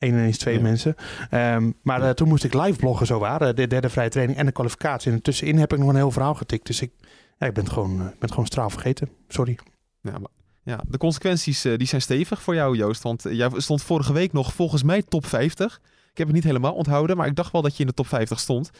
[0.00, 0.60] Eén en eens twee Ja.
[0.60, 0.94] mensen.
[1.30, 3.42] Ehm, maar eh, toen moest ik live bloggen zo waar.
[3.42, 5.12] eh, de derde vrije training en de kwalificatie.
[5.12, 6.66] En tussenin heb ik nog een heel verhaal getikt.
[6.66, 6.90] Dus ik,
[7.38, 9.08] ja, ik ben het gewoon, eh, ben het gewoon straal vergeten.
[9.28, 9.58] Sorry.
[10.02, 10.30] Ja, maar,
[10.62, 13.02] ja, de consequenties die zijn stevig voor jou, Joost.
[13.02, 15.80] Want jij stond vorige week nog volgens mij top 50.
[16.10, 18.06] Ik heb het niet helemaal onthouden, maar ik dacht wel dat je in de top
[18.06, 18.70] 50 stond.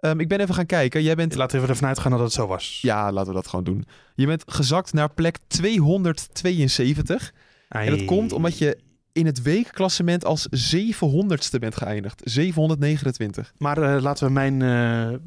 [0.00, 1.02] Ehm, ik ben even gaan kijken.
[1.02, 1.34] Jij bent...
[1.34, 2.78] Laten we ervan uitgaan dat het zo was.
[2.82, 3.84] Ja, laten we dat gewoon doen.
[4.14, 7.32] Je bent gezakt naar plek 272.
[7.68, 8.78] En dat komt omdat je
[9.16, 12.20] in het weekklassement als 700ste bent geëindigd.
[12.24, 13.52] 729.
[13.58, 15.18] Maar eh, laten we mijn eh,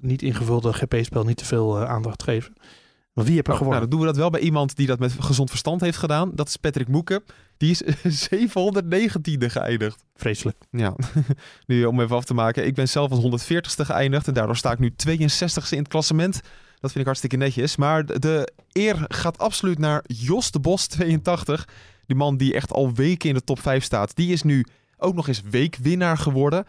[0.00, 2.52] niet ingevulde GP-spel niet te veel eh, aandacht geven.
[3.12, 3.80] Want wie heb er Oh, nou, gewonnen?
[3.80, 6.30] dan doen we dat wel bij iemand die dat met gezond verstand heeft gedaan.
[6.34, 7.22] Dat is Patrick Moeken.
[7.56, 7.82] Die is
[8.34, 10.04] 719e geëindigd.
[10.14, 10.56] Vreselijk.
[10.70, 10.94] Ja,
[11.66, 12.66] nu om even af te maken.
[12.66, 16.34] Ik ben zelf als 140ste geëindigd en daardoor sta ik nu 62ste in het klassement.
[16.80, 17.76] Dat vind ik hartstikke netjes.
[17.76, 21.68] Maar de- de eer gaat absoluut naar Jos de Bos, 82.
[22.10, 24.16] Die man die echt al weken in de top 5 staat.
[24.16, 24.64] Die is nu
[24.96, 26.64] ook nog eens weekwinnaar geworden.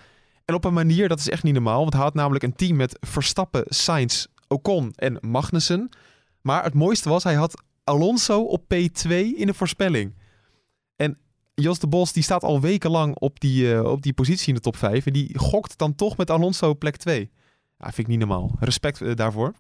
[0.45, 1.79] En op een manier, dat is echt niet normaal.
[1.79, 5.89] Want hij had namelijk een team met Verstappen, Sainz, Ocon en Magnussen.
[6.41, 10.15] Maar het mooiste was, hij had Alonso op P2 in de voorspelling.
[10.95, 11.17] En
[11.53, 14.61] Jos de Bos die staat al wekenlang op die, eh, op die positie in de
[14.61, 15.05] top 5.
[15.05, 17.31] En die gokt dan toch met Alonso op plek 2.
[17.77, 18.55] Ja, vind ik niet normaal.
[18.59, 19.53] Respect eh, daarvoor.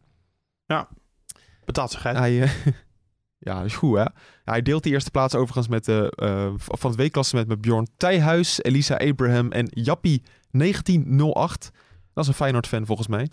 [1.65, 2.17] Betaalt zich uit.
[2.17, 2.51] Hij, eh,
[3.43, 4.05] Ja, is goed hè.
[4.43, 8.63] Hij deelt de eerste plaats overigens met de, eh, van het weekklassement met Bjorn Tijhuis,
[8.63, 11.71] Elisa Abraham en Jappie 1908.
[12.13, 13.29] Dat is een Feyenoord-fan volgens mij.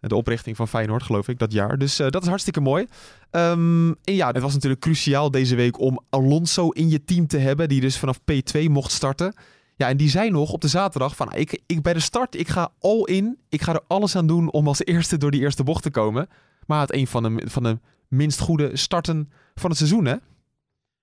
[0.00, 1.78] De oprichting van Feyenoord, geloof ik, dat jaar.
[1.78, 2.86] Dus eh, dat is hartstikke mooi.
[3.30, 7.38] Ehm, en ja, het was natuurlijk cruciaal deze week om Alonso in je team te
[7.38, 9.34] hebben, die dus vanaf P2 mocht starten.
[9.76, 12.48] Ja, en die zei nog op de zaterdag van, ik, ik bij de start, ik
[12.48, 13.38] ga all in.
[13.48, 16.28] Ik ga er alles aan doen om als eerste door die eerste bocht te komen.
[16.68, 20.14] Maar het een van de, van de minst goede starten van het seizoen, hè?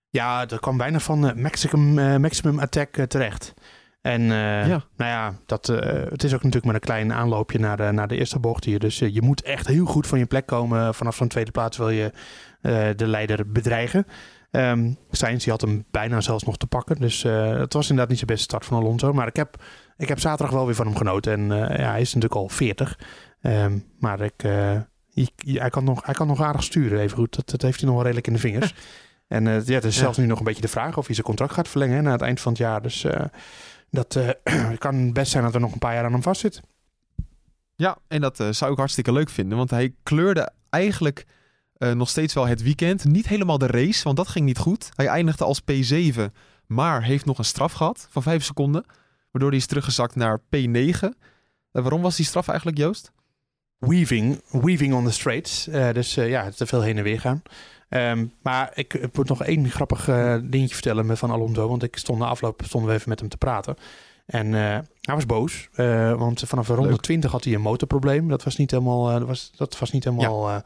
[0.10, 3.54] Ja, dat kwam bijna van eh, maximum, eh, maximum attack eh, terecht.
[4.02, 4.68] En Ja.
[4.68, 8.18] nou ja, dat, het is ook natuurlijk maar een klein aanloopje naar de, naar de
[8.18, 8.80] eerste bocht hier.
[8.80, 10.94] Dus je moet echt heel goed van je plek komen.
[10.94, 12.12] Vanaf zo'n tweede plaats wil je
[12.96, 14.06] de leider bedreigen.
[14.52, 16.96] Ehm Sainz die had hem bijna zelfs nog te pakken.
[17.00, 19.14] Dus het was inderdaad niet zijn beste start van Alonso.
[19.14, 19.64] Maar ik heb,
[19.98, 21.34] ik heb zaterdag wel weer van hem genoten.
[21.34, 23.00] En ja, hij is natuurlijk al 40.
[23.42, 24.44] Ehm, maar ik,
[25.24, 27.36] je- je- hij, kan nog, hij kan nog aardig sturen, even goed.
[27.36, 28.74] Dat, dat heeft hij nog wel redelijk in de vingers.
[29.28, 31.28] En eh, ja, het is zelfs nu nog een beetje de vraag of hij zijn
[31.28, 32.82] contract gaat verlengen hè, na het eind van het jaar.
[32.82, 33.26] Dus eh,
[33.90, 36.62] dat eh, kan best zijn dat er nog een paar jaar aan hem vastzit.
[37.76, 39.58] Ja, en dat zou ik hartstikke leuk vinden.
[39.58, 41.26] Want hij kleurde eigenlijk
[41.78, 43.04] nog steeds wel het weekend.
[43.06, 44.90] Niet helemaal de race, want dat ging niet goed.
[44.96, 46.22] Hij eindigde als P7,
[46.66, 48.86] maar heeft nog een straf gehad van 5 seconden.
[49.32, 51.00] Waardoor hij is teruggezakt naar P9.
[51.00, 51.12] Eh,
[51.72, 53.12] waarom was die straf eigenlijk, Joost?
[53.88, 55.68] Weaving, weaving on the straights.
[55.68, 57.42] Eh, dus eh, ja, te veel heen en weer gaan.
[57.90, 61.68] Ehm, maar ik, ik moet nog één grappig eh, dingetje vertellen van Alonso.
[61.68, 63.76] Want ik stond na afloop stonden we even met hem te praten.
[64.26, 64.62] En eh,
[65.02, 65.70] hij was boos.
[65.74, 67.02] eh, want vanaf ronde Leuk.
[67.02, 68.28] 20 had hij een motorprobleem.
[68.28, 69.20] Dat was niet helemaal.
[69.20, 70.62] dat, was, dat was niet helemaal.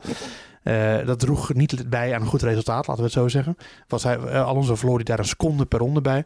[1.05, 3.55] dat droeg niet bij aan een goed resultaat, laten we het zo zeggen.
[3.87, 6.25] Was hij, Alonso verloor hij daar een seconde per ronde bij.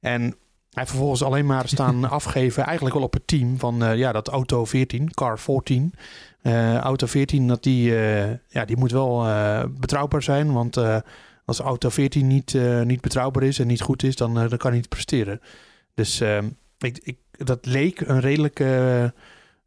[0.00, 0.36] En
[0.74, 4.12] hij heeft vervolgens alleen maar staan afgeven, eigenlijk wel op het team van eh, ja,
[4.12, 5.94] dat auto 14, car 14.
[6.42, 9.26] Eh, auto 14, dat die, eh, ja, die moet wel
[9.70, 10.52] betrouwbaar zijn.
[10.52, 10.78] Want
[11.44, 14.80] als auto 14 niet, niet betrouwbaar is en niet goed is, dan, dan kan hij
[14.80, 15.40] niet presteren.
[15.94, 16.48] Dus ehm,
[16.78, 18.64] ik, ik, dat leek een redelijke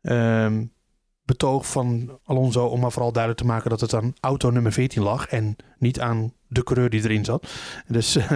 [0.01, 0.65] eh, ehm,
[1.27, 5.03] betoog van Alonso om maar vooral duidelijk te maken dat het aan auto nummer 14
[5.03, 7.47] lag en niet aan de coureur die erin zat.
[7.87, 8.29] Dus, eh,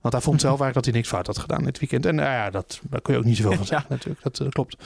[0.00, 2.06] want hij vond zelf eigenlijk dat hij niks fout had gedaan dit weekend.
[2.06, 4.22] En nou ja, dat, daar kun je ook niet zoveel van zeggen natuurlijk.
[4.22, 4.76] Dat eh, klopt.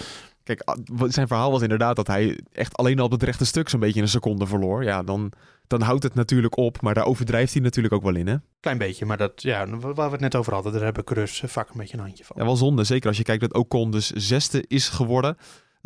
[0.42, 0.76] Kijk, ah,
[1.09, 4.00] zijn verhaal was inderdaad dat hij echt alleen al op het rechte stuk zo'n beetje
[4.00, 4.84] een seconde verloor.
[4.84, 5.32] Ja, dan,
[5.66, 8.36] dan houdt het natuurlijk op, maar daar overdrijft hij natuurlijk ook wel in, hè?
[8.61, 11.48] Klein beetje, maar dat, ja, waar we het net over hadden, daar hebben coureurs eh,
[11.48, 12.36] vaak een beetje een handje van.
[12.38, 12.84] Ja, wel zonde.
[12.84, 15.36] Zeker als je kijkt dat Ocon dus zesde is geworden.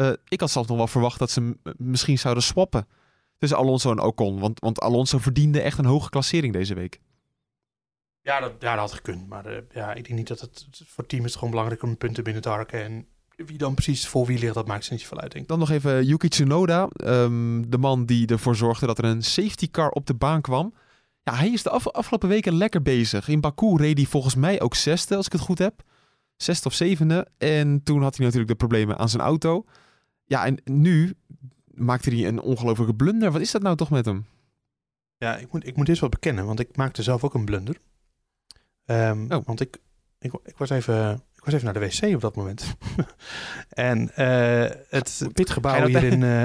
[0.01, 2.86] Eh, ik had zelfs nog wel verwacht dat ze misschien zouden swappen
[3.38, 4.38] tussen Alonso en Ocon.
[4.38, 7.01] Want, want Alonso verdiende echt een hoge klassering deze week.
[8.22, 9.28] Ja, dat, ja, dat had gekund.
[9.28, 11.82] Maar eh, ja, ik denk niet dat het voor het team is het gewoon belangrijk
[11.82, 12.84] om punten binnen te harken.
[12.84, 13.07] En
[13.46, 15.48] wie dan precies voor wie ligt, dat maakt ze niet uit, denk ik.
[15.48, 16.88] Dan nog even Yuki Tsunoda.
[16.88, 20.74] ehm, de man die ervoor zorgde dat er een safety car op de baan kwam.
[21.22, 23.28] Ja, hij is de af- afgelopen weken lekker bezig.
[23.28, 25.82] In Baku reed hij volgens mij ook zesde, als ik het goed heb.
[26.36, 27.26] Zesde of zevende.
[27.38, 29.64] En toen had hij natuurlijk de problemen aan zijn auto.
[30.31, 31.14] Ja, en nu
[31.64, 33.31] maakte hij een ongelofelijke blunder.
[33.31, 34.26] Wat is dat nou toch met hem?
[35.16, 37.76] Ja, ik moet, ik moet eerst wat bekennen, want ik maakte zelf ook een blunder.
[38.85, 39.47] Ehm, Oh.
[39.47, 39.78] Want ik,
[40.18, 42.74] ik, ik, was even, ik was even naar de wc op dat moment.
[43.68, 46.22] en eh, het pitgebouw hier in...
[46.33, 46.45] eh,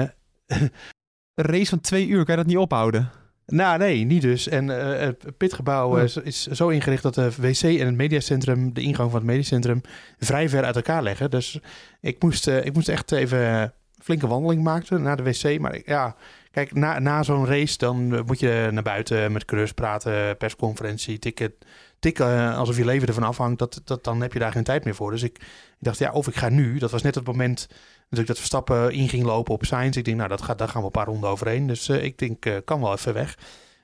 [1.34, 3.10] Een race van twee uur, kan je dat niet ophouden?
[3.46, 4.48] Nou, nee, niet dus.
[4.48, 6.00] En eh, het pitgebouw Oh.
[6.02, 9.80] eh, is, zo ingericht dat de wc en het mediacentrum, de ingang van het mediacentrum,
[10.18, 11.30] vrij ver uit elkaar liggen.
[11.30, 11.60] Dus
[12.00, 15.60] ik moest, eh, ik moest echt even flinke wandeling maken naar de wc.
[15.60, 16.16] Maar ja,
[16.50, 21.54] kijk, na, na zo'n race dan moet je naar buiten met coureurs praten, persconferentie, tikken,
[21.98, 23.58] tikken alsof je leven ervan afhangt.
[23.58, 25.10] Dat, dat, dan heb je daar geen tijd meer voor.
[25.10, 25.44] Dus ik, ik
[25.78, 26.78] dacht, ja, of ik ga nu.
[26.78, 27.68] Dat was net het moment
[28.10, 29.96] natuurlijk dat Verstappen in ging lopen op Sainz.
[29.96, 31.66] Ik denk, nou, dat gaat, daar gaan we een paar ronden overheen.
[31.66, 33.38] Dus eh, ik denk, eh, kan wel even weg.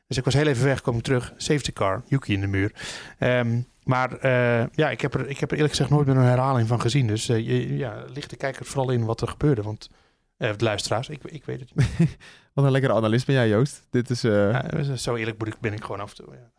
[0.07, 1.33] Dus ik was heel even weg, kwam ik terug.
[1.37, 2.73] Safety car, Yuki in de muur.
[3.19, 6.23] Ehm, maar eh, ja, ik heb, er, ik heb er eerlijk gezegd nooit meer een
[6.23, 7.07] herhaling van gezien.
[7.07, 9.63] Dus je, ja, licht de kijker vooral in wat er gebeurde.
[9.63, 9.91] Want
[10.37, 12.17] de luisteraars, ik, ik weet het niet.
[12.55, 13.87] Wat een lekkere analist ben jij, Joost.
[13.91, 14.21] Dit is...
[14.21, 16.35] Ja, zo eerlijk ben ik gewoon af en toe.
[16.35, 16.51] Ja.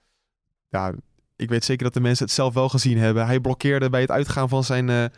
[0.69, 0.93] ja,
[1.35, 3.25] ik weet zeker dat de mensen het zelf wel gezien hebben.
[3.25, 5.11] Hij blokkeerde bij het uitgaan van zijn...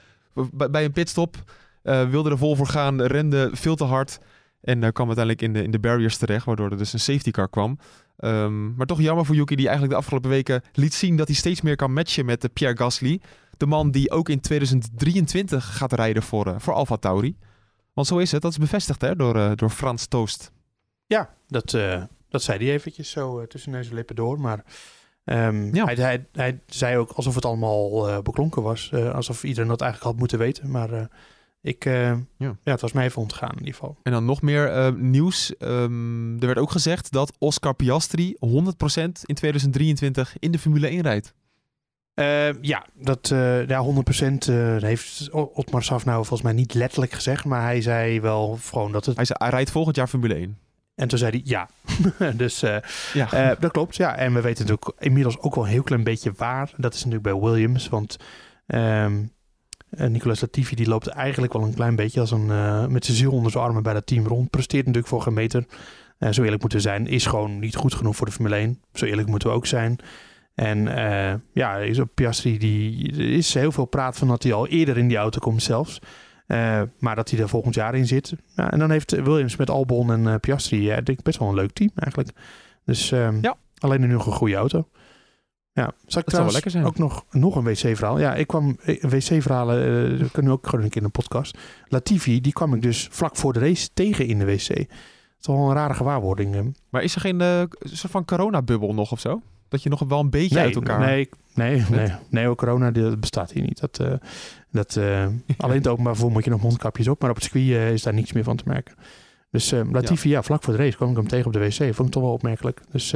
[0.53, 1.37] bij een pitstop.
[1.85, 4.17] Eh, wilde er vol voor gaan, rende veel te hard.
[4.61, 7.31] En eh, kwam uiteindelijk in de, in de barriers terecht, waardoor er dus een safety
[7.31, 7.77] car kwam.
[8.17, 11.35] Ehm, maar toch jammer voor Yuki, die eigenlijk de afgelopen weken liet zien dat hij
[11.35, 13.21] steeds meer kan matchen met de Pierre Gasly.
[13.57, 17.37] De man die ook in 2023 gaat rijden voor, eh voor Alfa Tauri.
[17.93, 20.51] Want zo is het, dat is bevestigd hè, door, eh, door Frans Toost.
[21.05, 24.39] Ja, dat, eh, dat zei hij eventjes zo eh, tussen neus en lippen door.
[24.39, 24.63] Maar
[25.23, 25.85] ehm, Ja.
[25.85, 28.89] hij, hij, hij zei ook alsof het allemaal eh, beklonken was.
[28.93, 30.71] eh, alsof iedereen dat eigenlijk had moeten weten.
[30.71, 31.05] Maar eh,
[31.65, 31.93] Ik, eh,
[32.37, 32.55] ja.
[32.63, 32.71] Ja.
[32.71, 33.97] het was mij even ontgaan in ieder geval.
[34.03, 35.57] En dan nog meer eh, nieuws.
[35.57, 41.01] Ehm, er werd ook gezegd dat Oscar Piastri 100% in 2023 in de Formule 1
[41.01, 41.33] rijdt.
[42.13, 43.27] Eh, ja, dat
[43.67, 48.57] ja, 100% eh, heeft Otmar Safnauer volgens mij niet letterlijk gezegd, maar hij zei wel
[48.61, 49.15] gewoon dat het...
[49.15, 50.57] Hij, zei, hij rijdt volgend jaar Formule 1.
[50.95, 51.69] En toen zei hij ja.
[52.43, 52.63] dus
[53.13, 53.55] Ja.
[53.59, 54.15] dat klopt, ja.
[54.15, 56.71] En we weten natuurlijk inmiddels ook wel een heel klein beetje waar.
[56.77, 58.17] Dat is natuurlijk bij Williams, want
[58.67, 59.13] ehm
[59.89, 63.17] eh, Nicolas Latifi die loopt eigenlijk wel een klein beetje als een, eh, met zijn
[63.17, 64.49] ziel onder zijn armen bij dat team rond.
[64.49, 65.65] Presteert natuurlijk voor geen meter.
[66.17, 67.07] Eh, zo eerlijk moeten we zijn.
[67.07, 68.81] Is gewoon niet goed genoeg voor de Formule 1.
[68.93, 69.95] Zo eerlijk moeten we ook zijn.
[70.55, 70.85] En
[71.53, 75.07] ja, is op Piastri, die, is heel veel praat van dat hij al eerder in
[75.07, 75.99] die auto komt zelfs.
[76.99, 78.33] Maar dat hij er volgend jaar in zit.
[78.55, 81.71] Ja, en dan heeft Williams met Albon en Piastri, denk ik best wel een leuk
[81.71, 82.37] team eigenlijk.
[82.85, 83.55] Dus ehm, Ja.
[83.77, 84.87] alleen nu nog een goede auto.
[85.75, 86.85] Ja, zal ik zou wel trouwens lekker zijn.
[86.85, 88.19] ook nog, nog een wc-verhaal.
[88.19, 91.57] Ja, ik kwam eh, wc-verhalen, dat kunnen we ook gewoon een keer in een podcast.
[91.87, 94.67] Latifi, die kwam ik dus vlak voor de race tegen in de wc.
[94.67, 94.77] Dat
[95.41, 96.55] is wel een rare gewaarwording.
[96.55, 96.61] eh.
[96.89, 99.41] Maar is er geen eh, soort van coronabubbel nog of zo?
[99.67, 100.99] Dat je nog wel een beetje uit elkaar...
[100.99, 103.79] Nee, nee, nee, nee, ook corona dat bestaat hier niet.
[103.79, 104.19] Dat,
[104.71, 104.97] dat,
[105.57, 108.13] alleen het openbaar vervoer moet je nog mondkapjes op, maar op het circuit is daar
[108.13, 108.95] niks meer van te merken.
[109.51, 110.43] Dus Latifi, ja.
[110.43, 111.95] vlak voor de race kwam ik hem tegen op de wc.
[111.95, 112.81] Vond ik toch wel opmerkelijk.
[112.91, 113.13] Dus,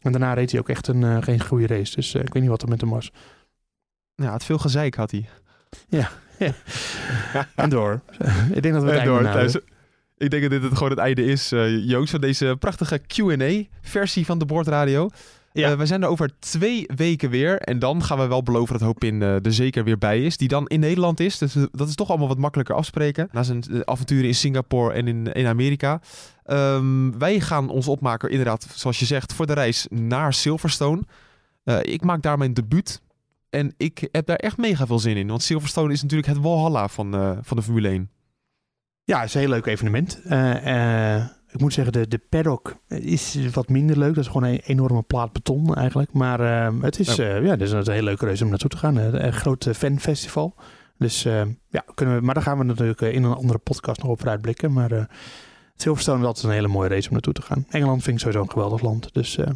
[0.00, 1.94] en daarna reed hij ook echt een, eh, geen goede race.
[1.94, 3.12] Dus eh, ik weet niet wat er met hem was.
[4.14, 5.28] Ja, het veel gezeik had hij.
[7.54, 8.00] En door.
[8.56, 9.56] ik denk dat we het En door, thuis.
[10.16, 14.26] Ik denk dat dit het gewoon het einde is, eh, Joost, van deze prachtige Q&A-versie
[14.26, 15.10] van de Boordradio.
[15.52, 15.70] Ja.
[15.70, 17.58] Eh, we zijn er over twee weken weer.
[17.58, 20.36] En dan gaan we wel beloven dat Hopin eh er zeker weer bij is.
[20.36, 21.38] Die dan in Nederland is.
[21.38, 23.28] Dus eh, dat is toch allemaal wat makkelijker afspreken.
[23.32, 26.00] Na zijn avonturen in Singapore en in, in Amerika.
[26.44, 31.02] Ehm, wij gaan ons opmaken, inderdaad, zoals je zegt, voor de reis naar Silverstone.
[31.64, 33.00] Eh, ik maak daar mijn debuut.
[33.50, 35.28] En ik heb daar echt mega veel zin in.
[35.28, 38.10] Want Silverstone is natuurlijk het walhalla van, eh, van de Formule 1.
[39.04, 40.20] Ja, het is een heel leuk evenement.
[40.24, 44.14] Eh, eh, ik moet zeggen, de, de paddock is wat minder leuk.
[44.14, 46.12] Dat is gewoon een enorme plaat beton eigenlijk.
[46.12, 48.96] Maar eh, het is, eh, ja, is een hele leuke reis om naartoe te gaan.
[48.96, 50.54] Een, een groot eh, fanfestival.
[50.98, 54.02] Dus eh, ja, kunnen we, maar daar gaan we natuurlijk eh, in een andere podcast
[54.02, 54.72] nog op vooruitblikken.
[54.72, 55.04] Maar eh
[55.76, 57.66] Silverstone is altijd een hele mooie race om naartoe te gaan.
[57.70, 59.14] Engeland vind ik sowieso een geweldig land.
[59.14, 59.46] Dus eh,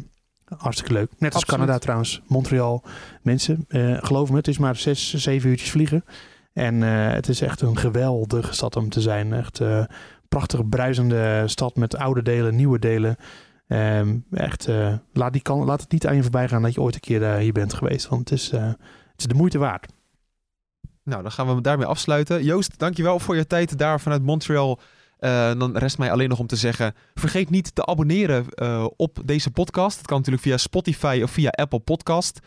[0.57, 1.09] hartstikke leuk.
[1.17, 1.59] Net als Absoluut.
[1.59, 2.21] Canada trouwens.
[2.27, 2.83] Montreal.
[3.21, 6.05] Mensen, eh, geloof me, het is maar zes, zeven uurtjes vliegen.
[6.53, 9.33] En eh, het is echt een geweldige stad om te zijn.
[9.33, 9.83] Echt eh
[10.35, 13.15] prachtig bruisende stad met oude delen, nieuwe delen.
[13.67, 16.81] Ehm, echt, eh, laat, die kan, laat het niet aan je voorbij gaan dat je
[16.81, 18.07] ooit een keer eh, hier bent geweest.
[18.07, 18.65] Want het is, eh,
[19.11, 19.91] het is de moeite waard.
[21.03, 22.43] Nou, dan gaan we daarmee afsluiten.
[22.43, 24.79] Joost, dankjewel voor je tijd daar vanuit Montreal.
[25.57, 28.45] Dan rest mij alleen nog om te zeggen: vergeet niet te abonneren
[28.97, 29.97] op deze podcast.
[29.97, 32.39] Dat kan natuurlijk via Spotify of via Apple Podcast.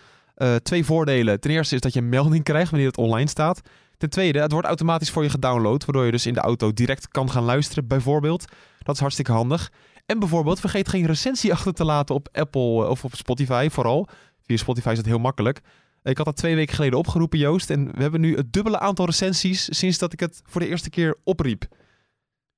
[0.63, 1.41] Twee voordelen.
[1.41, 3.61] Ten eerste is dat je een melding krijgt wanneer het online staat.
[3.99, 7.09] Ten tweede, het wordt automatisch voor je gedownload, waardoor je dus in de auto direct
[7.09, 8.45] kan gaan luisteren, bijvoorbeeld.
[8.83, 9.73] Dat is hartstikke handig.
[10.07, 14.09] En bijvoorbeeld, vergeet geen recensie achter te laten op Apple eh, of op Spotify vooral.
[14.47, 15.61] Via Spotify is dat heel makkelijk.
[16.03, 17.71] Ik had dat twee weken geleden opgeroepen, Joost.
[17.71, 20.91] En we hebben nu het dubbele aantal recensies sinds dat ik het voor de eerste
[20.91, 21.65] keer opriep.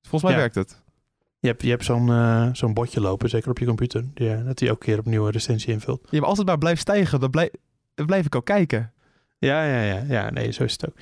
[0.01, 0.37] Volgens mij Ja.
[0.37, 0.81] werkt het.
[1.39, 4.05] Je hebt, je hebt zo'n eh, zo'n botje lopen, zeker op je computer.
[4.13, 6.01] Eh, dat hij elke keer opnieuw een recensie invult.
[6.09, 7.19] Je hebt altijd maar blijft stijgen.
[7.19, 7.49] Dan, blijf,
[7.93, 8.93] dan blijf ik ook kijken.
[9.41, 10.29] Ja, ja, ja, ja.
[10.29, 10.95] Nee, zo is het ook.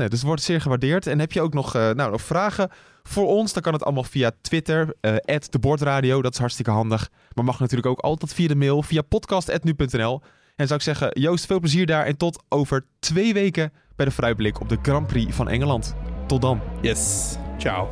[0.00, 1.06] Nee, dus het wordt zeer gewaardeerd.
[1.06, 2.70] En heb je ook nog, eh, nou, nog vragen
[3.02, 3.52] voor ons?
[3.52, 6.22] Dan kan het allemaal via Twitter, eh de Bordradio.
[6.22, 7.10] Dat is hartstikke handig.
[7.34, 10.22] Maar mag natuurlijk ook altijd via de mail, via podcast.nu.nl.
[10.56, 12.06] En zou ik zeggen, Joost, veel plezier daar.
[12.06, 15.94] En tot over twee weken bij de Fruitblik op de Grand Prix van Engeland.
[16.26, 16.60] Tot dan.
[16.80, 17.36] Yes.
[17.58, 17.88] Ciao.